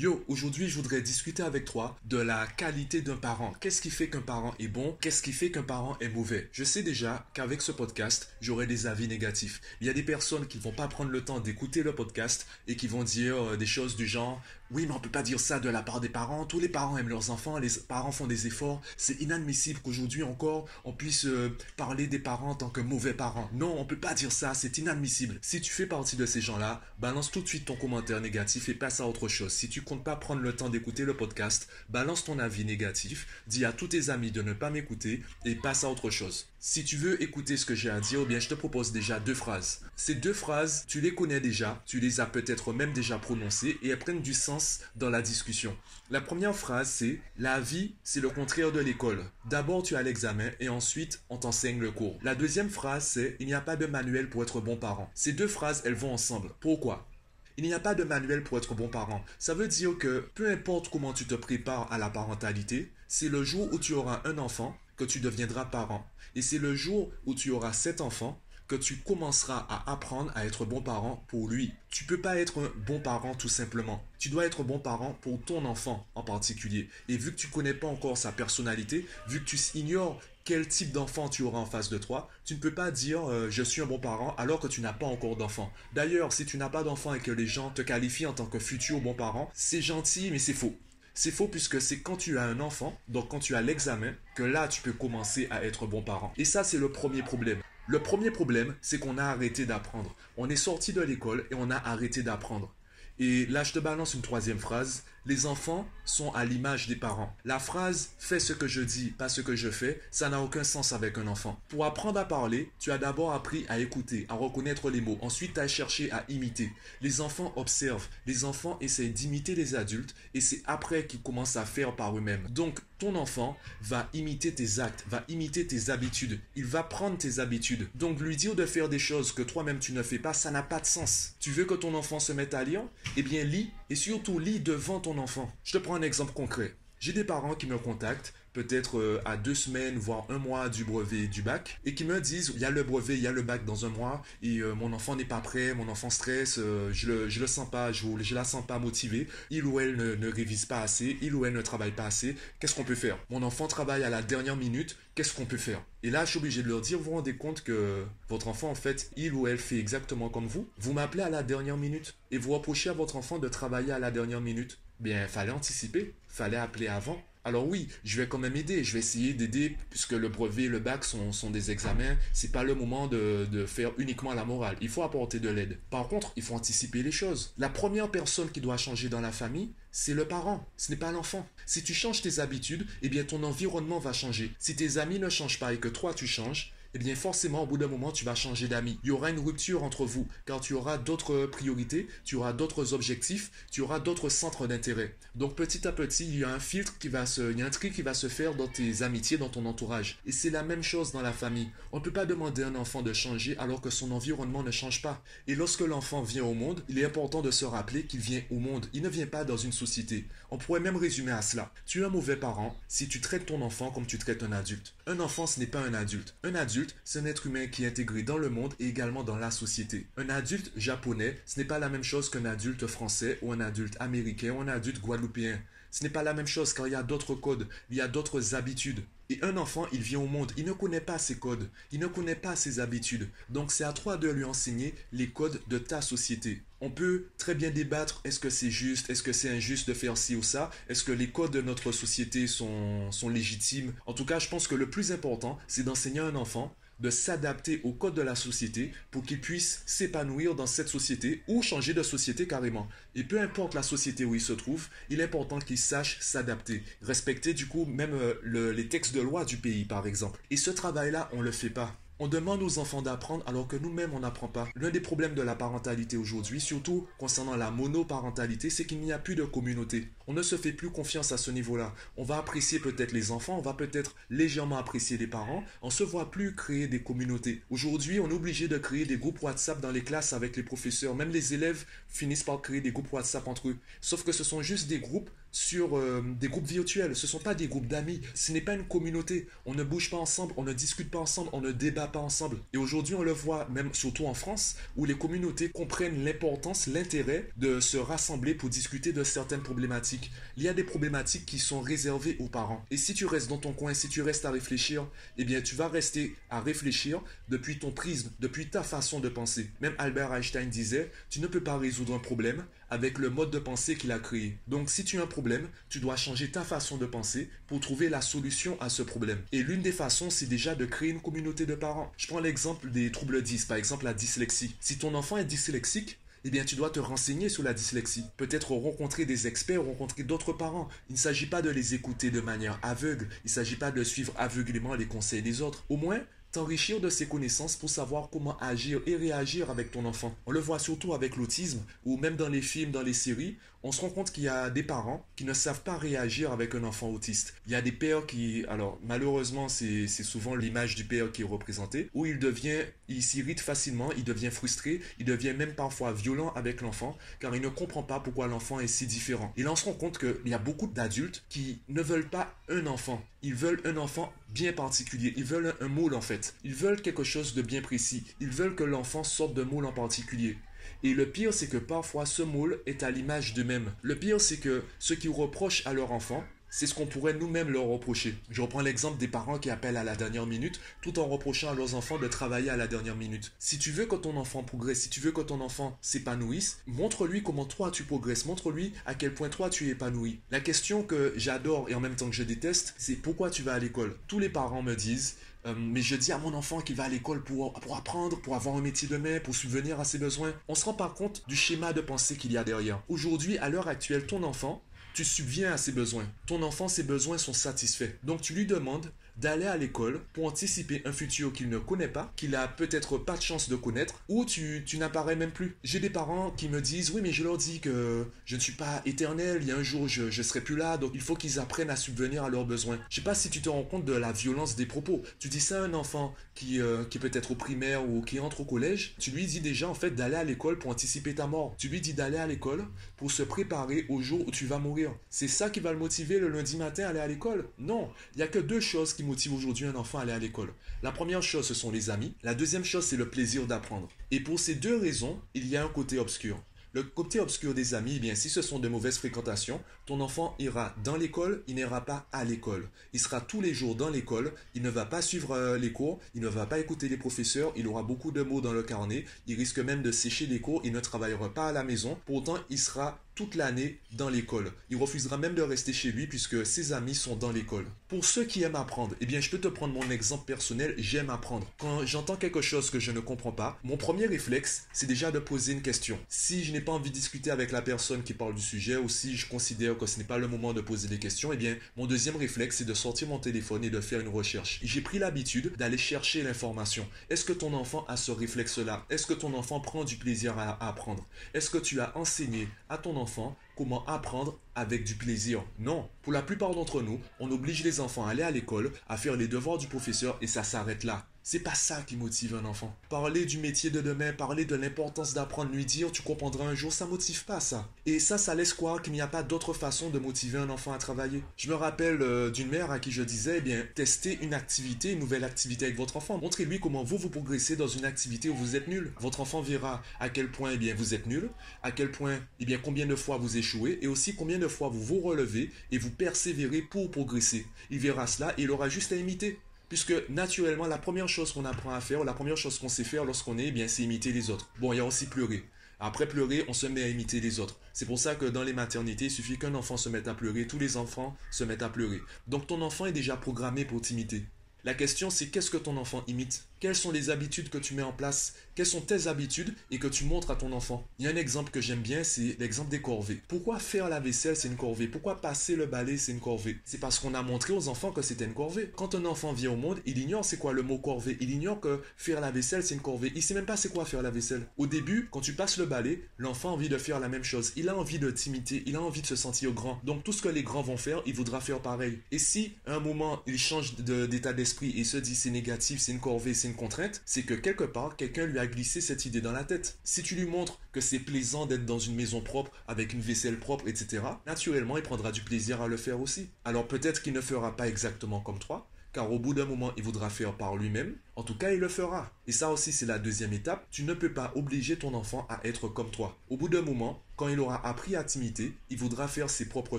Yo, 0.00 0.24
aujourd'hui 0.28 0.68
je 0.68 0.76
voudrais 0.76 1.02
discuter 1.02 1.42
avec 1.42 1.64
toi 1.64 1.96
de 2.04 2.18
la 2.18 2.46
qualité 2.46 3.02
d'un 3.02 3.16
parent. 3.16 3.52
Qu'est-ce 3.60 3.82
qui 3.82 3.90
fait 3.90 4.08
qu'un 4.08 4.20
parent 4.20 4.54
est 4.60 4.68
bon? 4.68 4.96
Qu'est-ce 5.00 5.22
qui 5.22 5.32
fait 5.32 5.50
qu'un 5.50 5.64
parent 5.64 5.98
est 5.98 6.08
mauvais? 6.08 6.48
Je 6.52 6.62
sais 6.62 6.84
déjà 6.84 7.26
qu'avec 7.34 7.62
ce 7.62 7.72
podcast, 7.72 8.32
j'aurai 8.40 8.68
des 8.68 8.86
avis 8.86 9.08
négatifs. 9.08 9.60
Il 9.80 9.88
y 9.88 9.90
a 9.90 9.92
des 9.92 10.04
personnes 10.04 10.46
qui 10.46 10.58
ne 10.58 10.62
vont 10.62 10.70
pas 10.70 10.86
prendre 10.86 11.10
le 11.10 11.24
temps 11.24 11.40
d'écouter 11.40 11.82
le 11.82 11.96
podcast 11.96 12.46
et 12.68 12.76
qui 12.76 12.86
vont 12.86 13.02
dire 13.02 13.42
euh, 13.42 13.56
des 13.56 13.66
choses 13.66 13.96
du 13.96 14.06
genre 14.06 14.40
oui, 14.70 14.86
mais 14.86 14.92
on 14.92 15.00
peut 15.00 15.08
pas 15.08 15.22
dire 15.22 15.40
ça 15.40 15.60
de 15.60 15.68
la 15.68 15.82
part 15.82 16.00
des 16.00 16.08
parents. 16.08 16.44
Tous 16.44 16.60
les 16.60 16.68
parents 16.68 16.98
aiment 16.98 17.08
leurs 17.08 17.30
enfants, 17.30 17.58
les 17.58 17.70
parents 17.88 18.12
font 18.12 18.26
des 18.26 18.46
efforts. 18.46 18.82
C'est 18.96 19.20
inadmissible 19.20 19.80
qu'aujourd'hui 19.80 20.22
encore 20.22 20.68
on 20.84 20.92
puisse 20.92 21.24
euh, 21.26 21.56
parler 21.76 22.06
des 22.06 22.18
parents 22.18 22.50
en 22.50 22.54
tant 22.54 22.68
que 22.68 22.80
mauvais 22.80 23.14
parents. 23.14 23.48
Non, 23.52 23.74
on 23.78 23.84
peut 23.84 23.98
pas 23.98 24.14
dire 24.14 24.32
ça, 24.32 24.54
c'est 24.54 24.78
inadmissible. 24.78 25.38
Si 25.42 25.60
tu 25.60 25.72
fais 25.72 25.86
partie 25.86 26.16
de 26.16 26.26
ces 26.26 26.40
gens-là, 26.40 26.82
balance 26.98 27.30
tout 27.30 27.40
de 27.40 27.48
suite 27.48 27.64
ton 27.64 27.76
commentaire 27.76 28.20
négatif 28.20 28.68
et 28.68 28.74
passe 28.74 29.00
à 29.00 29.06
autre 29.06 29.28
chose. 29.28 29.52
Si 29.52 29.68
tu 29.68 29.82
comptes 29.82 30.04
pas 30.04 30.16
prendre 30.16 30.42
le 30.42 30.54
temps 30.54 30.68
d'écouter 30.68 31.04
le 31.04 31.16
podcast, 31.16 31.68
balance 31.88 32.24
ton 32.24 32.38
avis 32.38 32.64
négatif, 32.64 33.26
dis 33.46 33.64
à 33.64 33.72
tous 33.72 33.88
tes 33.88 34.10
amis 34.10 34.30
de 34.30 34.42
ne 34.42 34.52
pas 34.52 34.70
m'écouter 34.70 35.22
et 35.44 35.54
passe 35.54 35.84
à 35.84 35.90
autre 35.90 36.10
chose. 36.10 36.46
Si 36.60 36.82
tu 36.82 36.96
veux 36.96 37.22
écouter 37.22 37.56
ce 37.56 37.64
que 37.64 37.76
j'ai 37.76 37.88
à 37.88 38.00
dire, 38.00 38.18
eh 38.24 38.26
bien 38.26 38.40
je 38.40 38.48
te 38.48 38.54
propose 38.54 38.90
déjà 38.90 39.20
deux 39.20 39.34
phrases. 39.34 39.82
Ces 39.94 40.16
deux 40.16 40.32
phrases, 40.32 40.84
tu 40.88 41.00
les 41.00 41.14
connais 41.14 41.38
déjà, 41.38 41.80
tu 41.86 42.00
les 42.00 42.18
as 42.18 42.26
peut-être 42.26 42.72
même 42.72 42.92
déjà 42.92 43.16
prononcées 43.16 43.78
et 43.80 43.90
elles 43.90 43.98
prennent 43.98 44.22
du 44.22 44.34
sens 44.34 44.80
dans 44.96 45.08
la 45.08 45.22
discussion. 45.22 45.76
La 46.10 46.20
première 46.20 46.56
phrase, 46.56 46.90
c'est 46.90 47.20
La 47.38 47.60
vie, 47.60 47.94
c'est 48.02 48.20
le 48.20 48.28
contraire 48.28 48.72
de 48.72 48.80
l'école. 48.80 49.24
D'abord, 49.44 49.84
tu 49.84 49.94
as 49.94 50.02
l'examen 50.02 50.50
et 50.58 50.68
ensuite, 50.68 51.22
on 51.30 51.36
t'enseigne 51.36 51.78
le 51.78 51.92
cours. 51.92 52.18
La 52.22 52.34
deuxième 52.34 52.70
phrase, 52.70 53.06
c'est 53.06 53.36
Il 53.38 53.46
n'y 53.46 53.54
a 53.54 53.60
pas 53.60 53.76
de 53.76 53.86
manuel 53.86 54.28
pour 54.28 54.42
être 54.42 54.60
bon 54.60 54.76
parent. 54.76 55.12
Ces 55.14 55.34
deux 55.34 55.46
phrases, 55.46 55.82
elles 55.84 55.94
vont 55.94 56.12
ensemble. 56.12 56.50
Pourquoi? 56.58 57.08
Il 57.56 57.62
n'y 57.64 57.74
a 57.74 57.80
pas 57.80 57.94
de 57.94 58.02
manuel 58.02 58.42
pour 58.42 58.58
être 58.58 58.74
bon 58.74 58.88
parent. 58.88 59.24
Ça 59.38 59.54
veut 59.54 59.68
dire 59.68 59.96
que 59.96 60.28
peu 60.34 60.50
importe 60.50 60.90
comment 60.90 61.12
tu 61.12 61.24
te 61.24 61.36
prépares 61.36 61.92
à 61.92 61.98
la 61.98 62.10
parentalité, 62.10 62.90
c'est 63.06 63.28
le 63.28 63.44
jour 63.44 63.72
où 63.72 63.78
tu 63.78 63.92
auras 63.92 64.22
un 64.24 64.38
enfant 64.38 64.76
que 64.98 65.04
tu 65.04 65.20
deviendras 65.20 65.64
parent. 65.64 66.06
Et 66.34 66.42
c'est 66.42 66.58
le 66.58 66.74
jour 66.74 67.10
où 67.24 67.34
tu 67.34 67.50
auras 67.50 67.72
cet 67.72 68.00
enfant 68.00 68.40
que 68.68 68.76
tu 68.76 68.96
commenceras 68.98 69.66
à 69.70 69.90
apprendre 69.90 70.30
à 70.34 70.44
être 70.44 70.66
bon 70.66 70.82
parent 70.82 71.24
pour 71.28 71.48
lui. 71.48 71.72
Tu 71.88 72.04
peux 72.04 72.20
pas 72.20 72.36
être 72.36 72.60
un 72.60 72.70
bon 72.86 73.00
parent 73.00 73.34
tout 73.34 73.48
simplement. 73.48 74.04
Tu 74.18 74.28
dois 74.28 74.44
être 74.44 74.62
bon 74.62 74.78
parent 74.78 75.16
pour 75.22 75.40
ton 75.40 75.64
enfant 75.64 76.06
en 76.14 76.22
particulier. 76.22 76.88
Et 77.08 77.16
vu 77.16 77.32
que 77.32 77.36
tu 77.38 77.48
connais 77.48 77.72
pas 77.72 77.86
encore 77.86 78.18
sa 78.18 78.30
personnalité, 78.30 79.06
vu 79.26 79.40
que 79.40 79.46
tu 79.46 79.58
ignores 79.74 80.20
quel 80.44 80.68
type 80.68 80.92
d'enfant 80.92 81.28
tu 81.28 81.42
auras 81.42 81.58
en 81.58 81.66
face 81.66 81.88
de 81.88 81.98
toi, 81.98 82.30
tu 82.44 82.54
ne 82.54 82.58
peux 82.58 82.72
pas 82.72 82.90
dire 82.90 83.28
euh, 83.28 83.48
je 83.50 83.62
suis 83.62 83.82
un 83.82 83.86
bon 83.86 83.98
parent 83.98 84.34
alors 84.36 84.60
que 84.60 84.66
tu 84.66 84.80
n'as 84.80 84.92
pas 84.92 85.06
encore 85.06 85.36
d'enfant. 85.36 85.72
D'ailleurs, 85.94 86.32
si 86.32 86.44
tu 86.44 86.58
n'as 86.58 86.70
pas 86.70 86.82
d'enfant 86.82 87.14
et 87.14 87.20
que 87.20 87.30
les 87.30 87.46
gens 87.46 87.70
te 87.70 87.82
qualifient 87.82 88.26
en 88.26 88.32
tant 88.34 88.46
que 88.46 88.58
futur 88.58 89.00
bon 89.00 89.14
parent, 89.14 89.50
c'est 89.54 89.82
gentil 89.82 90.30
mais 90.30 90.38
c'est 90.38 90.54
faux. 90.54 90.74
C'est 91.20 91.32
faux 91.32 91.48
puisque 91.48 91.80
c'est 91.80 91.98
quand 91.98 92.16
tu 92.16 92.38
as 92.38 92.44
un 92.44 92.60
enfant, 92.60 92.96
donc 93.08 93.28
quand 93.28 93.40
tu 93.40 93.56
as 93.56 93.60
l'examen, 93.60 94.14
que 94.36 94.44
là 94.44 94.68
tu 94.68 94.82
peux 94.82 94.92
commencer 94.92 95.48
à 95.50 95.64
être 95.64 95.84
bon 95.84 96.00
parent. 96.00 96.32
Et 96.36 96.44
ça 96.44 96.62
c'est 96.62 96.78
le 96.78 96.92
premier 96.92 97.22
problème. 97.24 97.58
Le 97.88 97.98
premier 97.98 98.30
problème, 98.30 98.76
c'est 98.82 99.00
qu'on 99.00 99.18
a 99.18 99.24
arrêté 99.24 99.66
d'apprendre. 99.66 100.14
On 100.36 100.48
est 100.48 100.54
sorti 100.54 100.92
de 100.92 101.00
l'école 101.00 101.44
et 101.50 101.56
on 101.56 101.72
a 101.72 101.74
arrêté 101.74 102.22
d'apprendre. 102.22 102.72
Et 103.18 103.46
là, 103.46 103.64
je 103.64 103.72
te 103.72 103.80
balance 103.80 104.14
une 104.14 104.20
troisième 104.20 104.60
phrase. 104.60 105.02
Les 105.26 105.46
enfants 105.46 105.86
sont 106.04 106.32
à 106.32 106.44
l'image 106.44 106.88
des 106.88 106.96
parents. 106.96 107.36
La 107.44 107.58
phrase 107.58 108.10
fais 108.18 108.40
ce 108.40 108.52
que 108.52 108.66
je 108.66 108.80
dis, 108.80 109.10
pas 109.10 109.28
ce 109.28 109.40
que 109.40 109.56
je 109.56 109.70
fais, 109.70 110.00
ça 110.10 110.28
n'a 110.28 110.40
aucun 110.40 110.64
sens 110.64 110.92
avec 110.92 111.18
un 111.18 111.26
enfant. 111.26 111.60
Pour 111.68 111.84
apprendre 111.84 112.18
à 112.18 112.24
parler, 112.24 112.70
tu 112.78 112.90
as 112.92 112.98
d'abord 112.98 113.32
appris 113.32 113.66
à 113.68 113.78
écouter, 113.78 114.26
à 114.28 114.34
reconnaître 114.34 114.90
les 114.90 115.00
mots. 115.00 115.18
Ensuite, 115.20 115.54
tu 115.54 115.60
as 115.60 115.68
cherché 115.68 116.10
à 116.12 116.24
imiter. 116.28 116.72
Les 117.02 117.20
enfants 117.20 117.52
observent. 117.56 118.08
Les 118.26 118.44
enfants 118.44 118.78
essaient 118.80 119.08
d'imiter 119.08 119.54
les 119.54 119.74
adultes 119.74 120.14
et 120.34 120.40
c'est 120.40 120.62
après 120.66 121.06
qu'ils 121.06 121.20
commencent 121.20 121.56
à 121.56 121.64
faire 121.64 121.94
par 121.94 122.16
eux-mêmes. 122.16 122.46
Donc, 122.48 122.80
ton 122.98 123.14
enfant 123.14 123.56
va 123.80 124.08
imiter 124.12 124.52
tes 124.52 124.80
actes, 124.80 125.04
va 125.08 125.24
imiter 125.28 125.66
tes 125.66 125.90
habitudes. 125.90 126.40
Il 126.56 126.64
va 126.64 126.82
prendre 126.82 127.18
tes 127.18 127.38
habitudes. 127.38 127.88
Donc, 127.94 128.20
lui 128.20 128.36
dire 128.36 128.54
de 128.54 128.66
faire 128.66 128.88
des 128.88 128.98
choses 128.98 129.32
que 129.32 129.42
toi-même 129.42 129.78
tu 129.78 129.92
ne 129.92 130.02
fais 130.02 130.18
pas, 130.18 130.32
ça 130.32 130.50
n'a 130.50 130.62
pas 130.62 130.80
de 130.80 130.86
sens. 130.86 131.34
Tu 131.38 131.50
veux 131.50 131.64
que 131.64 131.74
ton 131.74 131.94
enfant 131.94 132.18
se 132.18 132.32
mette 132.32 132.54
à 132.54 132.64
lire? 132.64 132.82
Eh 133.16 133.22
bien, 133.22 133.44
lis 133.44 133.70
et 133.90 133.94
surtout 133.94 134.38
lis 134.38 134.60
devant 134.60 135.00
ton 135.00 135.18
enfant. 135.18 135.50
Je 135.64 135.72
te 135.72 135.78
prends 135.78 135.94
un 135.94 136.02
exemple 136.02 136.32
concret. 136.32 136.74
J'ai 136.98 137.12
des 137.12 137.24
parents 137.24 137.54
qui 137.54 137.66
me 137.66 137.78
contactent 137.78 138.34
peut-être 138.58 138.98
euh, 138.98 139.20
à 139.24 139.36
deux 139.36 139.54
semaines, 139.54 139.98
voire 139.98 140.26
un 140.30 140.38
mois 140.38 140.68
du 140.68 140.82
brevet 140.82 141.28
du 141.28 141.42
bac, 141.42 141.78
et 141.84 141.94
qui 141.94 142.02
me 142.02 142.20
disent, 142.20 142.50
il 142.56 142.60
y 142.60 142.64
a 142.64 142.70
le 142.70 142.82
brevet, 142.82 143.14
il 143.14 143.22
y 143.22 143.28
a 143.28 143.30
le 143.30 143.42
bac 143.42 143.64
dans 143.64 143.86
un 143.86 143.88
mois, 143.88 144.20
et 144.42 144.58
euh, 144.58 144.74
mon 144.74 144.92
enfant 144.92 145.14
n'est 145.14 145.24
pas 145.24 145.40
prêt, 145.40 145.74
mon 145.74 145.88
enfant 145.88 146.10
stresse, 146.10 146.58
euh, 146.58 146.90
je, 146.92 147.06
le, 147.06 147.26
le 147.28 147.46
sens 147.46 147.70
pas, 147.70 147.92
je, 147.92 148.04
je 148.20 148.34
la 148.34 148.42
sens 148.42 148.66
pas 148.66 148.80
motivée, 148.80 149.28
il 149.50 149.64
ou 149.64 149.78
elle 149.78 149.94
ne, 149.94 150.16
ne 150.16 150.28
révise 150.28 150.66
pas 150.66 150.80
assez, 150.80 151.16
il 151.22 151.36
ou 151.36 151.46
elle 151.46 151.52
ne 151.52 151.62
travaille 151.62 151.92
pas 151.92 152.06
assez, 152.06 152.34
qu'est-ce 152.58 152.74
qu'on 152.74 152.82
peut 152.82 152.96
faire? 152.96 153.16
Mon 153.30 153.44
enfant 153.44 153.68
travaille 153.68 154.02
à 154.02 154.10
la 154.10 154.22
dernière 154.22 154.56
minute, 154.56 154.96
qu'est-ce 155.14 155.32
qu'on 155.32 155.46
peut 155.46 155.56
faire? 155.56 155.80
Et 156.02 156.10
là, 156.10 156.24
je 156.24 156.30
suis 156.30 156.38
obligé 156.40 156.64
de 156.64 156.68
leur 156.68 156.80
dire, 156.80 156.98
vous 156.98 157.04
vous 157.04 157.10
rendez 157.12 157.36
compte 157.36 157.62
que 157.62 158.04
votre 158.28 158.48
enfant, 158.48 158.70
en 158.70 158.74
fait, 158.74 159.12
il 159.16 159.34
ou 159.34 159.46
elle 159.46 159.58
fait 159.58 159.78
exactement 159.78 160.30
comme 160.30 160.48
vous? 160.48 160.68
Vous 160.78 160.92
m'appelez 160.92 161.22
à 161.22 161.30
la 161.30 161.44
dernière 161.44 161.76
minute, 161.76 162.16
et 162.32 162.38
vous 162.38 162.54
reprochez 162.54 162.90
à 162.90 162.92
votre 162.92 163.14
enfant 163.14 163.38
de 163.38 163.46
travailler 163.46 163.92
à 163.92 164.00
la 164.00 164.10
dernière 164.10 164.40
minute? 164.40 164.80
Bien, 164.98 165.28
fallait 165.28 165.52
anticiper, 165.52 166.12
fallait 166.28 166.56
appeler 166.56 166.88
avant. 166.88 167.22
Alors 167.44 167.66
oui, 167.66 167.88
je 168.04 168.20
vais 168.20 168.28
quand 168.28 168.38
même 168.38 168.56
aider, 168.56 168.84
je 168.84 168.92
vais 168.92 168.98
essayer 168.98 169.32
d'aider 169.32 169.76
puisque 169.90 170.12
le 170.12 170.28
brevet 170.28 170.64
et 170.64 170.68
le 170.68 170.78
bac 170.78 171.04
sont, 171.04 171.50
des 171.50 171.70
examens. 171.70 172.16
C'est 172.32 172.52
pas 172.52 172.62
le 172.62 172.74
moment 172.74 173.06
de, 173.06 173.46
de, 173.50 173.66
faire 173.66 173.92
uniquement 173.98 174.34
la 174.34 174.44
morale. 174.44 174.76
Il 174.80 174.88
faut 174.88 175.02
apporter 175.02 175.40
de 175.40 175.48
l'aide. 175.48 175.78
Par 175.90 176.08
contre, 176.08 176.32
il 176.36 176.42
faut 176.42 176.54
anticiper 176.54 177.02
les 177.02 177.12
choses. 177.12 177.54
La 177.58 177.68
première 177.68 178.10
personne 178.10 178.50
qui 178.50 178.60
doit 178.60 178.76
changer 178.76 179.08
dans 179.08 179.20
la 179.20 179.32
famille, 179.32 179.70
c'est 179.90 180.14
le 180.14 180.26
parent, 180.26 180.66
ce 180.76 180.90
n'est 180.90 180.98
pas 180.98 181.12
l'enfant. 181.12 181.48
Si 181.66 181.82
tu 181.82 181.94
changes 181.94 182.22
tes 182.22 182.38
habitudes, 182.38 182.86
eh 183.02 183.08
bien 183.08 183.24
ton 183.24 183.42
environnement 183.42 183.98
va 183.98 184.12
changer. 184.12 184.52
Si 184.58 184.76
tes 184.76 184.98
amis 184.98 185.18
ne 185.18 185.28
changent 185.28 185.58
pas 185.58 185.72
et 185.72 185.78
que 185.78 185.88
toi 185.88 186.14
tu 186.14 186.26
changes, 186.26 186.72
eh 186.94 186.98
bien 186.98 187.14
forcément 187.14 187.62
au 187.62 187.66
bout 187.66 187.78
d'un 187.78 187.88
moment 187.88 188.12
tu 188.12 188.24
vas 188.24 188.34
changer 188.34 188.68
d'amis. 188.68 188.98
Il 189.02 189.08
y 189.08 189.10
aura 189.10 189.30
une 189.30 189.38
rupture 189.38 189.82
entre 189.82 190.04
vous 190.04 190.26
car 190.46 190.60
tu 190.60 190.74
auras 190.74 190.98
d'autres 190.98 191.46
priorités, 191.46 192.08
tu 192.24 192.36
auras 192.36 192.52
d'autres 192.52 192.94
objectifs, 192.94 193.50
tu 193.70 193.80
auras 193.80 194.00
d'autres 194.00 194.28
centres 194.28 194.66
d'intérêt. 194.66 195.14
Donc 195.34 195.54
petit 195.54 195.86
à 195.86 195.92
petit, 195.92 196.26
il 196.26 196.38
y 196.38 196.44
a 196.44 196.52
un 196.52 196.60
filtre 196.60 196.96
qui 196.98 197.08
va 197.08 197.26
se 197.26 197.52
il 197.52 197.58
y 197.58 197.62
a 197.62 197.66
un 197.66 197.70
tri 197.70 197.90
qui 197.90 198.02
va 198.02 198.14
se 198.14 198.28
faire 198.28 198.54
dans 198.54 198.68
tes 198.68 199.02
amitiés, 199.02 199.38
dans 199.38 199.48
ton 199.48 199.66
entourage. 199.66 200.18
Et 200.26 200.32
c'est 200.32 200.50
la 200.50 200.62
même 200.62 200.82
chose 200.82 201.12
dans 201.12 201.22
la 201.22 201.32
famille. 201.32 201.70
On 201.92 201.98
ne 201.98 202.02
peut 202.02 202.12
pas 202.12 202.26
demander 202.26 202.62
à 202.62 202.68
un 202.68 202.74
enfant 202.74 203.02
de 203.02 203.12
changer 203.12 203.56
alors 203.58 203.80
que 203.80 203.90
son 203.90 204.10
environnement 204.10 204.62
ne 204.62 204.70
change 204.70 205.02
pas. 205.02 205.22
Et 205.46 205.54
lorsque 205.54 205.80
l'enfant 205.80 206.22
vient 206.22 206.44
au 206.44 206.54
monde, 206.54 206.82
il 206.88 206.98
est 206.98 207.04
important 207.04 207.42
de 207.42 207.50
se 207.50 207.64
rappeler 207.64 208.04
qu'il 208.04 208.20
vient 208.20 208.42
au 208.50 208.58
monde. 208.58 208.86
Il 208.92 209.02
ne 209.02 209.08
vient 209.08 209.26
pas 209.26 209.44
dans 209.44 209.56
une 209.56 209.72
société. 209.72 210.24
On 210.50 210.58
pourrait 210.58 210.80
même 210.80 210.96
résumer 210.96 211.32
à 211.32 211.42
cela. 211.42 211.70
Tu 211.84 212.00
es 212.00 212.04
un 212.04 212.08
mauvais 212.08 212.36
parent 212.36 212.74
si 212.88 213.08
tu 213.08 213.20
traites 213.20 213.46
ton 213.46 213.60
enfant 213.60 213.90
comme 213.90 214.06
tu 214.06 214.18
traites 214.18 214.42
un 214.42 214.52
adulte. 214.52 214.94
Un 215.06 215.20
enfant, 215.20 215.46
ce 215.46 215.60
n'est 215.60 215.66
pas 215.66 215.80
un 215.80 215.92
adulte. 215.92 216.34
Un 216.42 216.54
adulte 216.54 216.96
c'est 217.04 217.18
un 217.18 217.26
être 217.26 217.46
humain 217.46 217.66
qui 217.66 217.84
est 217.84 217.88
intégré 217.88 218.22
dans 218.22 218.38
le 218.38 218.48
monde 218.48 218.74
et 218.80 218.86
également 218.86 219.24
dans 219.24 219.36
la 219.36 219.50
société. 219.50 220.06
Un 220.16 220.30
adulte 220.30 220.72
japonais, 220.76 221.38
ce 221.44 221.58
n'est 221.58 221.66
pas 221.66 221.78
la 221.78 221.88
même 221.88 222.04
chose 222.04 222.30
qu'un 222.30 222.46
adulte 222.46 222.86
français 222.86 223.38
ou 223.42 223.52
un 223.52 223.60
adulte 223.60 223.96
américain 224.00 224.52
ou 224.52 224.60
un 224.60 224.68
adulte 224.68 225.00
guadeloupéen. 225.00 225.60
Ce 225.90 226.02
n'est 226.02 226.10
pas 226.10 226.22
la 226.22 226.34
même 226.34 226.46
chose 226.46 226.72
car 226.72 226.86
il 226.86 226.92
y 226.92 226.96
a 226.96 227.02
d'autres 227.02 227.34
codes, 227.34 227.68
il 227.90 227.96
y 227.96 228.00
a 228.00 228.08
d'autres 228.08 228.54
habitudes. 228.54 229.04
Et 229.30 229.38
un 229.42 229.58
enfant, 229.58 229.86
il 229.92 230.00
vient 230.00 230.20
au 230.20 230.26
monde, 230.26 230.52
il 230.56 230.64
ne 230.64 230.72
connaît 230.72 231.02
pas 231.02 231.18
ses 231.18 231.36
codes, 231.36 231.68
il 231.92 232.00
ne 232.00 232.06
connaît 232.06 232.34
pas 232.34 232.56
ses 232.56 232.80
habitudes. 232.80 233.28
Donc 233.50 233.72
c'est 233.72 233.84
à 233.84 233.92
toi 233.92 234.16
de 234.16 234.28
lui 234.28 234.44
enseigner 234.44 234.94
les 235.12 235.28
codes 235.28 235.60
de 235.68 235.76
ta 235.76 236.00
société. 236.00 236.62
On 236.80 236.90
peut 236.90 237.26
très 237.38 237.54
bien 237.54 237.70
débattre, 237.70 238.20
est-ce 238.24 238.38
que 238.38 238.50
c'est 238.50 238.70
juste, 238.70 239.10
est-ce 239.10 239.22
que 239.22 239.32
c'est 239.32 239.50
injuste 239.50 239.88
de 239.88 239.94
faire 239.94 240.16
ci 240.16 240.36
ou 240.36 240.42
ça, 240.42 240.70
est-ce 240.88 241.02
que 241.02 241.12
les 241.12 241.28
codes 241.28 241.50
de 241.50 241.60
notre 241.60 241.90
société 241.92 242.46
sont, 242.46 243.10
légitimes? 243.28 243.94
En 244.06 244.12
tout 244.12 244.24
cas, 244.24 244.38
je 244.38 244.48
pense 244.48 244.68
que 244.68 244.74
le 244.74 244.88
plus 244.88 245.10
important, 245.12 245.58
c'est 245.66 245.82
d'enseigner 245.82 246.20
à 246.20 246.26
un 246.26 246.36
enfant 246.36 246.74
de 247.00 247.10
s'adapter 247.10 247.80
aux 247.84 247.92
codes 247.92 248.14
de 248.14 248.22
la 248.22 248.34
société 248.34 248.92
pour 249.10 249.22
qu'il 249.22 249.40
puisse 249.40 249.82
s'épanouir 249.86 250.54
dans 250.54 250.66
cette 250.66 250.88
société 250.88 251.42
ou 251.46 251.62
changer 251.62 251.94
de 251.94 252.02
société 252.02 252.46
carrément. 252.46 252.88
Et 253.14 253.24
peu 253.24 253.40
importe 253.40 253.74
la 253.74 253.82
société 253.82 254.24
où 254.24 254.34
il 254.34 254.40
se 254.40 254.52
trouve, 254.52 254.88
il 255.08 255.20
est 255.20 255.24
important 255.24 255.60
qu'il 255.60 255.78
sache 255.78 256.18
s'adapter, 256.20 256.82
respecter 257.02 257.54
du 257.54 257.66
coup 257.66 257.84
même 257.84 258.14
euh, 258.14 258.72
les 258.72 258.88
textes 258.88 259.14
de 259.14 259.20
loi 259.20 259.44
du 259.44 259.58
pays 259.58 259.84
par 259.84 260.06
exemple. 260.06 260.40
Et 260.50 260.56
ce 260.56 260.70
travail-là, 260.70 261.28
on 261.32 261.38
ne 261.38 261.44
le 261.44 261.52
fait 261.52 261.70
pas. 261.70 261.96
On 262.20 262.26
demande 262.26 262.64
aux 262.64 262.80
enfants 262.80 263.00
d'apprendre 263.00 263.44
alors 263.46 263.68
que 263.68 263.76
nous-mêmes 263.76 264.12
on 264.12 264.18
n'apprend 264.18 264.48
pas. 264.48 264.66
L'un 264.74 264.90
des 264.90 264.98
problèmes 264.98 265.36
de 265.36 265.42
la 265.42 265.54
parentalité 265.54 266.16
aujourd'hui, 266.16 266.60
surtout 266.60 267.06
concernant 267.16 267.54
la 267.54 267.70
monoparentalité, 267.70 268.70
c'est 268.70 268.86
qu'il 268.86 268.98
n'y 268.98 269.12
a 269.12 269.20
plus 269.20 269.36
de 269.36 269.44
communauté. 269.44 270.08
On 270.26 270.32
ne 270.32 270.42
se 270.42 270.56
fait 270.56 270.72
plus 270.72 270.90
confiance 270.90 271.30
à 271.30 271.38
ce 271.38 271.52
niveau-là. 271.52 271.94
On 272.16 272.24
va 272.24 272.38
apprécier 272.38 272.80
peut-être 272.80 273.12
les 273.12 273.30
enfants, 273.30 273.56
on 273.56 273.62
va 273.62 273.72
peut-être 273.72 274.16
légèrement 274.30 274.78
apprécier 274.78 275.16
les 275.16 275.28
parents. 275.28 275.62
On 275.80 275.90
se 275.90 276.02
voit 276.02 276.32
plus 276.32 276.56
créer 276.56 276.88
des 276.88 277.04
communautés. 277.04 277.62
Aujourd'hui, 277.70 278.18
on 278.18 278.28
est 278.28 278.34
obligé 278.34 278.66
de 278.66 278.78
créer 278.78 279.04
des 279.04 279.16
groupes 279.16 279.40
WhatsApp 279.40 279.80
dans 279.80 279.92
les 279.92 280.02
classes 280.02 280.32
avec 280.32 280.56
les 280.56 280.64
professeurs. 280.64 281.14
Même 281.14 281.30
les 281.30 281.54
élèves 281.54 281.84
finissent 282.08 282.42
par 282.42 282.60
créer 282.60 282.80
des 282.80 282.90
groupes 282.90 283.12
WhatsApp 283.12 283.46
entre 283.46 283.68
eux. 283.68 283.76
Sauf 284.00 284.24
que 284.24 284.32
ce 284.32 284.42
sont 284.42 284.60
juste 284.60 284.88
des 284.88 284.98
groupes 284.98 285.30
sur 285.50 285.96
euh, 285.96 286.22
des 286.38 286.48
groupes 286.48 286.66
virtuels. 286.66 287.16
Ce 287.16 287.26
ne 287.26 287.30
sont 287.30 287.38
pas 287.38 287.54
des 287.54 287.68
groupes 287.68 287.86
d'amis. 287.86 288.20
Ce 288.34 288.52
n'est 288.52 288.60
pas 288.60 288.74
une 288.74 288.84
communauté. 288.84 289.48
On 289.66 289.74
ne 289.74 289.82
bouge 289.82 290.10
pas 290.10 290.16
ensemble, 290.16 290.52
on 290.56 290.62
ne 290.62 290.72
discute 290.72 291.10
pas 291.10 291.18
ensemble, 291.18 291.50
on 291.52 291.60
ne 291.60 291.72
débat 291.72 292.07
pas 292.08 292.18
ensemble. 292.18 292.58
Et 292.72 292.76
aujourd'hui, 292.76 293.14
on 293.14 293.22
le 293.22 293.32
voit, 293.32 293.68
même 293.70 293.92
surtout 293.94 294.26
en 294.26 294.34
France, 294.34 294.76
où 294.96 295.04
les 295.04 295.16
communautés 295.16 295.68
comprennent 295.68 296.24
l'importance, 296.24 296.86
l'intérêt 296.86 297.48
de 297.56 297.80
se 297.80 297.96
rassembler 297.96 298.54
pour 298.54 298.68
discuter 298.68 299.12
de 299.12 299.24
certaines 299.24 299.62
problématiques. 299.62 300.30
Il 300.56 300.62
y 300.62 300.68
a 300.68 300.74
des 300.74 300.84
problématiques 300.84 301.46
qui 301.46 301.58
sont 301.58 301.80
réservées 301.80 302.36
aux 302.40 302.48
parents. 302.48 302.84
Et 302.90 302.96
si 302.96 303.14
tu 303.14 303.26
restes 303.26 303.48
dans 303.48 303.58
ton 303.58 303.72
coin, 303.72 303.94
si 303.94 304.08
tu 304.08 304.22
restes 304.22 304.44
à 304.44 304.50
réfléchir, 304.50 305.06
eh 305.36 305.44
bien, 305.44 305.60
tu 305.60 305.74
vas 305.74 305.88
rester 305.88 306.34
à 306.50 306.60
réfléchir 306.60 307.20
depuis 307.48 307.78
ton 307.78 307.92
prisme, 307.92 308.30
depuis 308.40 308.68
ta 308.68 308.82
façon 308.82 309.20
de 309.20 309.28
penser. 309.28 309.70
Même 309.80 309.94
Albert 309.98 310.34
Einstein 310.34 310.68
disait, 310.68 311.10
tu 311.30 311.40
ne 311.40 311.46
peux 311.46 311.62
pas 311.62 311.78
résoudre 311.78 312.14
un 312.14 312.18
problème 312.18 312.64
avec 312.90 313.18
le 313.18 313.30
mode 313.30 313.50
de 313.50 313.58
pensée 313.58 313.96
qu'il 313.96 314.12
a 314.12 314.18
créé. 314.18 314.56
Donc 314.66 314.90
si 314.90 315.04
tu 315.04 315.18
as 315.18 315.22
un 315.22 315.26
problème, 315.26 315.68
tu 315.88 316.00
dois 316.00 316.16
changer 316.16 316.50
ta 316.50 316.62
façon 316.62 316.96
de 316.96 317.06
penser 317.06 317.50
pour 317.66 317.80
trouver 317.80 318.08
la 318.08 318.20
solution 318.20 318.80
à 318.80 318.88
ce 318.88 319.02
problème. 319.02 319.40
Et 319.52 319.62
l'une 319.62 319.82
des 319.82 319.92
façons, 319.92 320.30
c'est 320.30 320.46
déjà 320.46 320.74
de 320.74 320.86
créer 320.86 321.10
une 321.10 321.20
communauté 321.20 321.66
de 321.66 321.74
parents. 321.74 322.12
Je 322.16 322.26
prends 322.26 322.40
l'exemple 322.40 322.90
des 322.90 323.10
troubles 323.12 323.42
10, 323.42 323.66
par 323.66 323.76
exemple 323.76 324.04
la 324.04 324.14
dyslexie. 324.14 324.74
Si 324.80 324.98
ton 324.98 325.14
enfant 325.14 325.36
est 325.36 325.44
dyslexique, 325.44 326.18
eh 326.44 326.50
bien, 326.50 326.64
tu 326.64 326.76
dois 326.76 326.90
te 326.90 327.00
renseigner 327.00 327.48
sur 327.48 327.62
la 327.62 327.74
dyslexie. 327.74 328.24
Peut-être 328.36 328.72
rencontrer 328.72 329.24
des 329.24 329.46
experts, 329.46 329.82
rencontrer 329.82 330.22
d'autres 330.22 330.52
parents. 330.52 330.88
Il 331.10 331.14
ne 331.14 331.18
s'agit 331.18 331.46
pas 331.46 331.62
de 331.62 331.70
les 331.70 331.94
écouter 331.94 332.30
de 332.30 332.40
manière 332.40 332.78
aveugle. 332.82 333.28
Il 333.44 333.48
ne 333.48 333.52
s'agit 333.52 333.76
pas 333.76 333.90
de 333.90 334.04
suivre 334.04 334.32
aveuglément 334.36 334.94
les 334.94 335.06
conseils 335.06 335.42
des 335.42 335.62
autres. 335.62 335.84
Au 335.88 335.96
moins, 335.96 336.20
t'enrichir 336.52 337.00
de 337.00 337.10
ses 337.10 337.26
connaissances 337.26 337.76
pour 337.76 337.90
savoir 337.90 338.30
comment 338.30 338.58
agir 338.58 339.00
et 339.06 339.16
réagir 339.16 339.70
avec 339.70 339.90
ton 339.90 340.04
enfant. 340.04 340.34
On 340.46 340.50
le 340.50 340.60
voit 340.60 340.78
surtout 340.78 341.14
avec 341.14 341.36
l'autisme, 341.36 341.82
ou 342.04 342.16
même 342.16 342.36
dans 342.36 342.48
les 342.48 342.62
films, 342.62 342.90
dans 342.90 343.02
les 343.02 343.12
séries, 343.12 343.56
on 343.82 343.92
se 343.92 344.00
rend 344.00 344.10
compte 344.10 344.32
qu'il 344.32 344.44
y 344.44 344.48
a 344.48 344.70
des 344.70 344.82
parents 344.82 345.24
qui 345.36 345.44
ne 345.44 345.52
savent 345.52 345.82
pas 345.82 345.96
réagir 345.96 346.52
avec 346.52 346.74
un 346.74 346.84
enfant 346.84 347.08
autiste. 347.08 347.54
Il 347.66 347.72
y 347.72 347.76
a 347.76 347.82
des 347.82 347.92
pères 347.92 348.26
qui, 348.26 348.64
alors 348.68 348.98
malheureusement 349.04 349.68
c'est 349.68 350.06
souvent 350.08 350.54
l'image 350.54 350.94
du 350.94 351.04
père 351.04 351.30
qui 351.30 351.42
est 351.42 351.46
représentée, 351.46 352.10
où 352.14 352.26
il 352.26 352.38
devient, 352.38 352.82
il 353.08 353.22
s'irrite 353.22 353.60
facilement, 353.60 354.10
il 354.16 354.24
devient 354.24 354.50
frustré, 354.50 355.00
il 355.18 355.24
devient 355.24 355.54
même 355.54 355.74
parfois 355.74 356.12
violent 356.12 356.52
avec 356.54 356.80
l'enfant, 356.80 357.16
car 357.40 357.54
il 357.54 357.62
ne 357.62 357.68
comprend 357.68 358.02
pas 358.02 358.20
pourquoi 358.20 358.48
l'enfant 358.48 358.80
est 358.80 358.88
si 358.88 359.06
différent. 359.06 359.52
Et 359.56 359.62
là 359.62 359.72
on 359.72 359.76
se 359.76 359.84
rend 359.84 359.92
compte 359.92 360.18
qu'il 360.18 360.36
y 360.46 360.54
a 360.54 360.58
beaucoup 360.58 360.88
d'adultes 360.88 361.44
qui 361.48 361.80
ne 361.88 362.02
veulent 362.02 362.28
pas 362.28 362.54
un 362.68 362.86
enfant, 362.86 363.22
ils 363.42 363.54
veulent 363.54 363.80
un 363.84 363.96
enfant 363.96 364.32
bien 364.50 364.72
particulier, 364.72 365.34
ils 365.36 365.44
veulent 365.44 365.74
un, 365.80 365.84
un 365.84 365.88
moule 365.88 366.14
en 366.14 366.20
fait, 366.20 366.54
ils 366.64 366.74
veulent 366.74 367.00
quelque 367.00 367.24
chose 367.24 367.54
de 367.54 367.62
bien 367.62 367.80
précis, 367.80 368.24
ils 368.40 368.50
veulent 368.50 368.74
que 368.74 368.84
l'enfant 368.84 369.24
sorte 369.24 369.54
d'un 369.54 369.64
moule 369.64 369.86
en 369.86 369.92
particulier. 369.92 370.58
Et 371.02 371.14
le 371.14 371.26
pire, 371.26 371.54
c'est 371.54 371.68
que 371.68 371.76
parfois 371.76 372.26
ce 372.26 372.42
moule 372.42 372.80
est 372.86 373.02
à 373.02 373.10
l'image 373.10 373.54
d'eux-mêmes. 373.54 373.92
Le 374.02 374.16
pire, 374.16 374.40
c'est 374.40 374.58
que 374.58 374.82
ceux 374.98 375.14
qui 375.14 375.28
reprochent 375.28 375.86
à 375.86 375.92
leur 375.92 376.12
enfant, 376.12 376.42
c'est 376.70 376.86
ce 376.86 376.94
qu'on 376.94 377.06
pourrait 377.06 377.34
nous-mêmes 377.34 377.70
leur 377.70 377.86
reprocher. 377.86 378.34
Je 378.50 378.62
reprends 378.62 378.80
l'exemple 378.80 379.18
des 379.18 379.28
parents 379.28 379.58
qui 379.58 379.70
appellent 379.70 379.96
à 379.96 380.04
la 380.04 380.16
dernière 380.16 380.46
minute 380.46 380.80
tout 381.02 381.18
en 381.18 381.26
reprochant 381.26 381.70
à 381.70 381.74
leurs 381.74 381.94
enfants 381.94 382.18
de 382.18 382.28
travailler 382.28 382.70
à 382.70 382.76
la 382.76 382.86
dernière 382.86 383.16
minute. 383.16 383.52
Si 383.58 383.78
tu 383.78 383.90
veux 383.90 384.06
que 384.06 384.16
ton 384.16 384.36
enfant 384.36 384.62
progresse, 384.62 385.02
si 385.02 385.10
tu 385.10 385.20
veux 385.20 385.32
que 385.32 385.40
ton 385.40 385.60
enfant 385.60 385.96
s'épanouisse, 386.02 386.80
montre-lui 386.86 387.42
comment 387.42 387.64
toi 387.64 387.90
tu 387.90 388.04
progresses, 388.04 388.46
montre-lui 388.46 388.92
à 389.06 389.14
quel 389.14 389.34
point 389.34 389.48
toi 389.48 389.70
tu 389.70 389.88
es 389.88 389.90
épanoui. 389.90 390.40
La 390.50 390.60
question 390.60 391.02
que 391.02 391.32
j'adore 391.36 391.88
et 391.88 391.94
en 391.94 392.00
même 392.00 392.16
temps 392.16 392.28
que 392.28 392.36
je 392.36 392.42
déteste, 392.42 392.94
c'est 392.98 393.16
pourquoi 393.16 393.50
tu 393.50 393.62
vas 393.62 393.74
à 393.74 393.78
l'école? 393.78 394.16
Tous 394.26 394.38
les 394.38 394.48
parents 394.48 394.82
me 394.82 394.94
disent 394.94 395.36
euh, 395.66 395.74
mais 395.76 396.02
je 396.02 396.14
dis 396.16 396.32
à 396.32 396.38
mon 396.38 396.54
enfant 396.54 396.80
qu'il 396.80 396.96
va 396.96 397.04
à 397.04 397.08
l'école 397.08 397.42
pour, 397.42 397.72
pour 397.72 397.96
apprendre, 397.96 398.40
pour 398.40 398.54
avoir 398.54 398.76
un 398.76 398.80
métier 398.80 399.08
demain, 399.08 399.40
pour 399.40 399.54
subvenir 399.54 399.98
à 400.00 400.04
ses 400.04 400.18
besoins. 400.18 400.52
On 400.68 400.74
se 400.74 400.84
rend 400.84 400.94
pas 400.94 401.08
compte 401.08 401.42
du 401.48 401.56
schéma 401.56 401.92
de 401.92 402.00
pensée 402.00 402.36
qu'il 402.36 402.52
y 402.52 402.56
a 402.56 402.64
derrière. 402.64 403.02
Aujourd'hui, 403.08 403.58
à 403.58 403.68
l'heure 403.68 403.88
actuelle, 403.88 404.26
ton 404.26 404.42
enfant, 404.44 404.82
tu 405.14 405.24
subviens 405.24 405.72
à 405.72 405.76
ses 405.76 405.92
besoins. 405.92 406.26
Ton 406.46 406.62
enfant, 406.62 406.88
ses 406.88 407.02
besoins 407.02 407.38
sont 407.38 407.52
satisfaits. 407.52 408.10
Donc 408.22 408.40
tu 408.40 408.54
lui 408.54 408.66
demandes 408.66 409.10
d'aller 409.38 409.66
à 409.66 409.76
l'école 409.76 410.20
pour 410.32 410.46
anticiper 410.46 411.02
un 411.04 411.12
futur 411.12 411.52
qu'il 411.52 411.68
ne 411.68 411.78
connaît 411.78 412.08
pas, 412.08 412.32
qu'il 412.36 412.54
a 412.56 412.66
peut-être 412.66 413.18
pas 413.18 413.36
de 413.36 413.42
chance 413.42 413.68
de 413.68 413.76
connaître, 413.76 414.20
ou 414.28 414.44
tu, 414.44 414.84
n'apparais 414.94 415.36
même 415.36 415.52
plus. 415.52 415.76
J'ai 415.84 416.00
des 416.00 416.10
parents 416.10 416.50
qui 416.50 416.68
me 416.68 416.80
disent, 416.80 417.10
oui 417.10 417.20
mais 417.22 417.32
je 417.32 417.44
leur 417.44 417.56
dis 417.56 417.80
que 417.80 418.26
je 418.44 418.56
ne 418.56 418.60
suis 418.60 418.72
pas 418.72 419.00
éternel, 419.06 419.58
il 419.62 419.68
y 419.68 419.70
a 419.70 419.76
un 419.76 419.82
jour 419.82 420.08
je, 420.08 420.30
je 420.30 420.42
serai 420.42 420.60
plus 420.60 420.76
là, 420.76 420.96
donc 420.96 421.12
il 421.14 421.20
faut 421.20 421.36
qu'ils 421.36 421.60
apprennent 421.60 421.90
à 421.90 421.96
subvenir 421.96 422.44
à 422.44 422.48
leurs 422.48 422.64
besoins. 422.64 422.98
Je 423.10 423.16
sais 423.16 423.22
pas 423.22 423.34
si 423.34 423.48
tu 423.48 423.60
te 423.60 423.68
rends 423.68 423.84
compte 423.84 424.04
de 424.04 424.12
la 424.12 424.32
violence 424.32 424.76
des 424.76 424.86
propos. 424.86 425.22
Tu 425.38 425.48
dis 425.48 425.60
ça 425.60 425.82
à 425.82 425.84
un 425.84 425.94
enfant 425.94 426.34
qui, 426.58 426.80
euh, 426.80 427.04
peut 427.04 427.30
être 427.32 427.52
au 427.52 427.54
primaire 427.54 428.08
ou 428.08 428.20
qui 428.20 428.40
entre 428.40 428.62
au 428.62 428.64
collège, 428.64 429.14
tu 429.18 429.30
lui 429.30 429.46
dis 429.46 429.60
déjà 429.60 429.88
en 429.88 429.94
fait 429.94 430.10
d'aller 430.10 430.34
à 430.34 430.44
l'école 430.44 430.78
pour 430.78 430.90
anticiper 430.90 431.34
ta 431.34 431.46
mort. 431.46 431.74
Tu 431.78 431.88
lui 431.88 432.00
dis 432.00 432.14
d'aller 432.14 432.36
à 432.36 432.46
l'école 432.46 432.84
pour 433.16 433.30
se 433.30 433.44
préparer 433.44 434.06
au 434.08 434.20
jour 434.20 434.46
où 434.46 434.50
tu 434.50 434.66
vas 434.66 434.78
mourir. 434.78 435.14
C'est 435.30 435.48
ça 435.48 435.70
qui 435.70 435.78
va 435.78 435.92
le 435.92 435.98
motiver 435.98 436.40
le 436.40 436.48
lundi 436.48 436.76
matin 436.76 437.04
à 437.04 437.08
aller 437.10 437.20
à 437.20 437.28
l'école? 437.28 437.68
Non, 437.78 438.10
il 438.34 438.40
y 438.40 438.42
a 438.42 438.48
que 438.48 438.58
deux 438.58 438.80
choses 438.80 439.14
qui 439.14 439.22
motive 439.22 439.54
aujourd'hui 439.54 439.86
un 439.86 439.94
enfant 439.94 440.18
à 440.18 440.22
aller 440.22 440.32
à 440.32 440.38
l'école 440.38 440.72
La 441.02 441.12
première 441.12 441.42
chose, 441.42 441.66
ce 441.66 441.74
sont 441.74 441.92
les 441.92 442.10
amis. 442.10 442.34
La 442.42 442.54
deuxième 442.54 442.84
chose, 442.84 443.04
c'est 443.04 443.16
le 443.16 443.28
plaisir 443.28 443.66
d'apprendre. 443.66 444.08
Et 444.30 444.40
pour 444.40 444.58
ces 444.58 444.74
deux 444.74 444.96
raisons, 444.96 445.40
il 445.54 445.68
y 445.68 445.76
a 445.76 445.84
un 445.84 445.88
côté 445.88 446.18
obscur. 446.18 446.60
Le 446.94 447.02
côté 447.02 447.38
obscur 447.38 447.74
des 447.74 447.92
amis, 447.92 448.14
eh 448.16 448.18
bien, 448.18 448.34
si 448.34 448.48
ce 448.48 448.62
sont 448.62 448.78
de 448.78 448.88
mauvaises 448.88 449.18
fréquentations, 449.18 449.80
ton 450.06 450.20
enfant 450.20 450.54
ira 450.58 450.94
dans 451.04 451.16
l'école, 451.16 451.62
il 451.66 451.74
n'ira 451.74 452.04
pas 452.06 452.26
à 452.32 452.44
l'école. 452.44 452.88
Il 453.12 453.20
sera 453.20 453.42
tous 453.42 453.60
les 453.60 453.74
jours 453.74 453.94
dans 453.94 454.08
l'école, 454.08 454.54
il 454.74 454.80
ne 454.80 454.88
va 454.88 455.04
pas 455.04 455.20
suivre 455.20 455.52
euh, 455.52 455.76
les 455.76 455.92
cours, 455.92 456.18
il 456.34 456.40
ne 456.40 456.48
va 456.48 456.64
pas 456.64 456.78
écouter 456.78 457.10
les 457.10 457.18
professeurs, 457.18 457.72
il 457.76 457.86
aura 457.86 458.02
beaucoup 458.02 458.30
de 458.30 458.42
mots 458.42 458.62
dans 458.62 458.72
le 458.72 458.82
carnet, 458.82 459.26
il 459.46 459.56
risque 459.56 459.80
même 459.80 460.00
de 460.00 460.10
sécher 460.10 460.46
les 460.46 460.60
cours, 460.60 460.80
il 460.82 460.92
ne 460.92 461.00
travaillera 461.00 461.52
pas 461.52 461.68
à 461.68 461.72
la 461.72 461.84
maison, 461.84 462.18
pourtant 462.24 462.56
il 462.70 462.78
sera 462.78 463.20
toute 463.38 463.54
l'année 463.54 464.00
dans 464.10 464.28
l'école. 464.28 464.72
Il 464.90 464.96
refusera 464.96 465.38
même 465.38 465.54
de 465.54 465.62
rester 465.62 465.92
chez 465.92 466.10
lui 466.10 466.26
puisque 466.26 466.66
ses 466.66 466.92
amis 466.92 467.14
sont 467.14 467.36
dans 467.36 467.52
l'école. 467.52 467.86
Pour 468.08 468.24
ceux 468.24 468.44
qui 468.44 468.64
aiment 468.64 468.74
apprendre, 468.74 469.14
eh 469.20 469.26
bien 469.26 469.40
je 469.40 469.48
peux 469.48 469.60
te 469.60 469.68
prendre 469.68 469.94
mon 469.94 470.10
exemple 470.10 470.44
personnel, 470.44 470.96
j'aime 470.98 471.30
apprendre. 471.30 471.64
Quand 471.78 472.04
j'entends 472.04 472.34
quelque 472.34 472.62
chose 472.62 472.90
que 472.90 472.98
je 472.98 473.12
ne 473.12 473.20
comprends 473.20 473.52
pas, 473.52 473.78
mon 473.84 473.96
premier 473.96 474.26
réflexe, 474.26 474.88
c'est 474.92 475.06
déjà 475.06 475.30
de 475.30 475.38
poser 475.38 475.72
une 475.72 475.82
question. 475.82 476.18
Si 476.28 476.64
je 476.64 476.72
n'ai 476.72 476.80
pas 476.80 476.90
envie 476.90 477.10
de 477.10 477.14
discuter 477.14 477.52
avec 477.52 477.70
la 477.70 477.80
personne 477.80 478.24
qui 478.24 478.34
parle 478.34 478.56
du 478.56 478.60
sujet 478.60 478.96
ou 478.96 479.08
si 479.08 479.36
je 479.36 479.46
considère 479.46 479.96
que 479.96 480.06
ce 480.06 480.18
n'est 480.18 480.24
pas 480.24 480.38
le 480.38 480.48
moment 480.48 480.72
de 480.72 480.80
poser 480.80 481.06
des 481.06 481.20
questions, 481.20 481.52
eh 481.52 481.56
bien 481.56 481.76
mon 481.96 482.06
deuxième 482.06 482.34
réflexe, 482.34 482.78
c'est 482.78 482.84
de 482.86 482.94
sortir 482.94 483.28
mon 483.28 483.38
téléphone 483.38 483.84
et 483.84 483.90
de 483.90 484.00
faire 484.00 484.18
une 484.18 484.26
recherche. 484.26 484.80
J'ai 484.82 485.00
pris 485.00 485.20
l'habitude 485.20 485.76
d'aller 485.76 485.98
chercher 485.98 486.42
l'information. 486.42 487.06
Est-ce 487.30 487.44
que 487.44 487.52
ton 487.52 487.72
enfant 487.72 488.04
a 488.08 488.16
ce 488.16 488.32
réflexe-là? 488.32 489.06
Est-ce 489.10 489.28
que 489.28 489.34
ton 489.34 489.54
enfant 489.54 489.78
prend 489.78 490.02
du 490.02 490.16
plaisir 490.16 490.58
à 490.58 490.88
apprendre? 490.88 491.24
Est-ce 491.54 491.70
que 491.70 491.78
tu 491.78 492.00
as 492.00 492.18
enseigné 492.18 492.66
à 492.88 492.98
ton 492.98 493.14
enfant 493.14 493.27
comment 493.76 494.04
apprendre 494.06 494.58
avec 494.74 495.04
du 495.04 495.14
plaisir. 495.14 495.62
Non, 495.78 496.08
pour 496.22 496.32
la 496.32 496.42
plupart 496.42 496.74
d'entre 496.74 497.02
nous, 497.02 497.20
on 497.40 497.50
oblige 497.50 497.84
les 497.84 498.00
enfants 498.00 498.26
à 498.26 498.30
aller 498.30 498.42
à 498.42 498.50
l'école, 498.50 498.92
à 499.08 499.16
faire 499.16 499.36
les 499.36 499.48
devoirs 499.48 499.78
du 499.78 499.86
professeur 499.86 500.36
et 500.40 500.46
ça 500.46 500.62
s'arrête 500.62 501.04
là. 501.04 501.26
C'est 501.50 501.60
pas 501.60 501.74
ça 501.74 502.02
qui 502.02 502.14
motive 502.14 502.56
un 502.56 502.66
enfant. 502.66 502.94
Parler 503.08 503.46
du 503.46 503.56
métier 503.56 503.88
de 503.88 504.02
demain, 504.02 504.34
parler 504.34 504.66
de 504.66 504.76
l'importance 504.76 505.32
d'apprendre, 505.32 505.72
lui 505.72 505.86
dire 505.86 506.12
tu 506.12 506.20
comprendras 506.20 506.66
un 506.66 506.74
jour, 506.74 506.92
ça 506.92 507.06
motive 507.06 507.46
pas 507.46 507.58
ça. 507.58 507.88
Et 508.04 508.18
ça, 508.18 508.36
ça 508.36 508.54
laisse 508.54 508.74
croire 508.74 509.00
qu'il 509.00 509.14
n'y 509.14 509.22
a 509.22 509.26
pas 509.26 509.42
d'autre 509.42 509.72
façon 509.72 510.10
de 510.10 510.18
motiver 510.18 510.58
un 510.58 510.68
enfant 510.68 510.92
à 510.92 510.98
travailler. 510.98 511.42
Je 511.56 511.70
me 511.70 511.74
rappelle 511.74 512.20
euh, 512.20 512.50
d'une 512.50 512.68
mère 512.68 512.90
à 512.90 512.98
qui 512.98 513.12
je 513.12 513.22
disais, 513.22 513.54
eh 513.56 513.60
bien, 513.62 513.82
testez 513.94 514.38
une 514.42 514.52
activité, 514.52 515.12
une 515.12 515.20
nouvelle 515.20 515.42
activité 515.42 515.86
avec 515.86 515.96
votre 515.96 516.18
enfant. 516.18 516.36
Montrez-lui 516.36 516.80
comment 516.80 517.02
vous 517.02 517.16
vous 517.16 517.30
progressez 517.30 517.76
dans 517.76 517.88
une 517.88 518.04
activité 518.04 518.50
où 518.50 518.54
vous 518.54 518.76
êtes 518.76 518.86
nul. 518.86 519.14
Votre 519.18 519.40
enfant 519.40 519.62
verra 519.62 520.02
à 520.20 520.28
quel 520.28 520.50
point, 520.50 520.72
eh 520.72 520.76
bien, 520.76 520.94
vous 520.94 521.14
êtes 521.14 521.26
nul, 521.26 521.48
à 521.82 521.92
quel 521.92 522.10
point, 522.10 522.40
eh 522.60 522.66
bien, 522.66 522.76
combien 522.76 523.06
de 523.06 523.16
fois 523.16 523.38
vous 523.38 523.56
échouez 523.56 523.98
et 524.02 524.06
aussi 524.06 524.34
combien 524.34 524.58
de 524.58 524.68
fois 524.68 524.90
vous 524.90 525.02
vous 525.02 525.20
relevez 525.20 525.72
et 525.92 525.96
vous 525.96 526.10
persévérez 526.10 526.82
pour 526.82 527.10
progresser. 527.10 527.64
Il 527.88 528.00
verra 528.00 528.26
cela 528.26 528.52
et 528.58 528.64
il 528.64 528.70
aura 528.70 528.90
juste 528.90 529.12
à 529.12 529.16
imiter. 529.16 529.58
Puisque 529.88 530.12
naturellement, 530.28 530.86
la 530.86 530.98
première 530.98 531.28
chose 531.28 531.52
qu'on 531.52 531.64
apprend 531.64 531.90
à 531.94 532.00
faire, 532.00 532.24
la 532.24 532.34
première 532.34 532.56
chose 532.56 532.78
qu'on 532.78 532.88
sait 532.88 533.04
faire 533.04 533.24
lorsqu'on 533.24 533.58
est, 533.58 533.68
eh 533.68 533.72
bien, 533.72 533.88
c'est 533.88 534.02
imiter 534.02 534.32
les 534.32 534.50
autres. 534.50 534.68
Bon, 534.78 534.92
il 534.92 534.96
y 534.96 535.00
a 535.00 535.04
aussi 535.04 535.26
pleurer. 535.26 535.64
Après 536.00 536.28
pleurer, 536.28 536.64
on 536.68 536.72
se 536.72 536.86
met 536.86 537.02
à 537.02 537.08
imiter 537.08 537.40
les 537.40 537.58
autres. 537.58 537.76
C'est 537.92 538.06
pour 538.06 538.20
ça 538.20 538.36
que 538.36 538.44
dans 538.44 538.62
les 538.62 538.72
maternités, 538.72 539.24
il 539.24 539.30
suffit 539.30 539.58
qu'un 539.58 539.74
enfant 539.74 539.96
se 539.96 540.08
mette 540.08 540.28
à 540.28 540.34
pleurer, 540.34 540.66
tous 540.66 540.78
les 540.78 540.96
enfants 540.96 541.36
se 541.50 541.64
mettent 541.64 541.82
à 541.82 541.88
pleurer. 541.88 542.20
Donc 542.46 542.68
ton 542.68 542.82
enfant 542.82 543.06
est 543.06 543.12
déjà 543.12 543.36
programmé 543.36 543.84
pour 543.84 544.00
t'imiter. 544.00 544.44
La 544.84 544.94
question 544.94 545.28
c'est 545.28 545.48
qu'est-ce 545.48 545.70
que 545.70 545.76
ton 545.76 545.96
enfant 545.96 546.22
imite? 546.28 546.67
Quelles 546.80 546.94
sont 546.94 547.10
les 547.10 547.30
habitudes 547.30 547.70
que 547.70 547.78
tu 547.78 547.94
mets 547.94 548.02
en 548.02 548.12
place? 548.12 548.54
Quelles 548.76 548.86
sont 548.86 549.00
tes 549.00 549.26
habitudes 549.26 549.74
et 549.90 549.98
que 549.98 550.06
tu 550.06 550.22
montres 550.24 550.52
à 550.52 550.54
ton 550.54 550.70
enfant? 550.70 551.04
Il 551.18 551.24
y 551.24 551.28
a 551.28 551.32
un 551.32 551.36
exemple 551.36 551.72
que 551.72 551.80
j'aime 551.80 552.02
bien, 552.02 552.22
c'est 552.22 552.56
l'exemple 552.60 552.90
des 552.90 553.02
corvées. 553.02 553.40
Pourquoi 553.48 553.80
faire 553.80 554.08
la 554.08 554.20
vaisselle 554.20 554.54
c'est 554.54 554.68
une 554.68 554.76
corvée? 554.76 555.08
Pourquoi 555.08 555.40
passer 555.40 555.74
le 555.74 555.86
balai 555.86 556.16
c'est 556.16 556.30
une 556.30 556.38
corvée? 556.38 556.76
C'est 556.84 557.00
parce 557.00 557.18
qu'on 557.18 557.34
a 557.34 557.42
montré 557.42 557.72
aux 557.72 557.88
enfants 557.88 558.12
que 558.12 558.22
c'était 558.22 558.44
une 558.44 558.54
corvée. 558.54 558.92
Quand 558.94 559.16
un 559.16 559.24
enfant 559.24 559.52
vient 559.52 559.72
au 559.72 559.76
monde, 559.76 559.98
il 560.06 560.18
ignore 560.18 560.44
c'est 560.44 560.58
quoi 560.58 560.72
le 560.72 560.82
mot 560.82 560.98
corvée. 560.98 561.36
Il 561.40 561.50
ignore 561.50 561.80
que 561.80 562.00
faire 562.16 562.40
la 562.40 562.52
vaisselle 562.52 562.84
c'est 562.84 562.94
une 562.94 563.00
corvée. 563.00 563.32
Il 563.34 563.42
sait 563.42 563.54
même 563.54 563.66
pas 563.66 563.76
c'est 563.76 563.92
quoi 563.92 564.04
faire 564.04 564.22
la 564.22 564.30
vaisselle. 564.30 564.64
Au 564.76 564.86
début, 564.86 565.28
quand 565.32 565.40
tu 565.40 565.54
passes 565.54 565.78
le 565.78 565.86
balai, 565.86 566.22
l'enfant 566.36 566.70
a 566.70 566.72
envie 566.74 566.88
de 566.88 566.98
faire 566.98 567.18
la 567.18 567.28
même 567.28 567.42
chose. 567.42 567.72
Il 567.74 567.88
a 567.88 567.96
envie 567.96 568.20
de 568.20 568.30
t'imiter, 568.30 568.84
il 568.86 568.94
a 568.94 569.02
envie 569.02 569.22
de 569.22 569.26
se 569.26 569.34
sentir 569.34 569.72
grand. 569.72 570.00
Donc 570.04 570.22
tout 570.22 570.32
ce 570.32 570.42
que 570.42 570.48
les 570.48 570.62
grands 570.62 570.82
vont 570.82 570.96
faire, 570.96 571.22
il 571.26 571.34
voudra 571.34 571.60
faire 571.60 571.80
pareil. 571.80 572.20
Et 572.30 572.38
si 572.38 572.74
à 572.86 572.94
un 572.94 573.00
moment 573.00 573.42
il 573.48 573.58
change 573.58 573.96
d'état 573.96 574.52
d'esprit 574.52 574.96
et 574.96 575.02
se 575.02 575.16
dit 575.16 575.34
c'est 575.34 575.50
négatif, 575.50 576.00
c'est 576.00 576.12
une 576.12 576.20
corvée, 576.20 576.54
c'est 576.54 576.67
une 576.68 576.74
contrainte, 576.74 577.22
c'est 577.24 577.42
que 577.42 577.54
quelque 577.54 577.84
part, 577.84 578.16
quelqu'un 578.16 578.46
lui 578.46 578.58
a 578.58 578.66
glissé 578.66 579.00
cette 579.00 579.24
idée 579.26 579.40
dans 579.40 579.52
la 579.52 579.64
tête. 579.64 579.98
Si 580.04 580.22
tu 580.22 580.34
lui 580.34 580.44
montres 580.44 580.78
que 580.92 581.00
c'est 581.00 581.18
plaisant 581.18 581.66
d'être 581.66 581.86
dans 581.86 581.98
une 581.98 582.14
maison 582.14 582.40
propre, 582.40 582.70
avec 582.86 583.12
une 583.12 583.20
vaisselle 583.20 583.58
propre, 583.58 583.88
etc., 583.88 584.22
naturellement, 584.46 584.96
il 584.96 585.02
prendra 585.02 585.32
du 585.32 585.42
plaisir 585.42 585.80
à 585.80 585.88
le 585.88 585.96
faire 585.96 586.20
aussi. 586.20 586.50
Alors 586.64 586.86
peut-être 586.86 587.22
qu'il 587.22 587.32
ne 587.32 587.40
fera 587.40 587.76
pas 587.76 587.88
exactement 587.88 588.40
comme 588.40 588.58
toi, 588.58 588.88
car 589.12 589.32
au 589.32 589.38
bout 589.38 589.54
d'un 589.54 589.64
moment, 589.64 589.92
il 589.96 590.02
voudra 590.02 590.28
faire 590.28 590.52
par 590.52 590.76
lui-même. 590.76 591.16
En 591.36 591.42
tout 591.42 591.56
cas, 591.56 591.72
il 591.72 591.80
le 591.80 591.88
fera. 591.88 592.30
Et 592.46 592.52
ça 592.52 592.70
aussi, 592.70 592.92
c'est 592.92 593.06
la 593.06 593.18
deuxième 593.18 593.52
étape. 593.52 593.86
Tu 593.90 594.04
ne 594.04 594.12
peux 594.12 594.32
pas 594.32 594.52
obliger 594.54 594.96
ton 594.96 595.14
enfant 595.14 595.46
à 595.48 595.60
être 595.64 595.88
comme 595.88 596.10
toi. 596.10 596.38
Au 596.50 596.56
bout 596.56 596.68
d'un 596.68 596.82
moment, 596.82 597.22
quand 597.36 597.48
il 597.48 597.60
aura 597.60 597.84
appris 597.86 598.14
à 598.16 598.24
t'imiter, 598.24 598.74
il 598.90 598.98
voudra 598.98 599.26
faire 599.26 599.48
ses 599.48 599.68
propres 599.68 599.98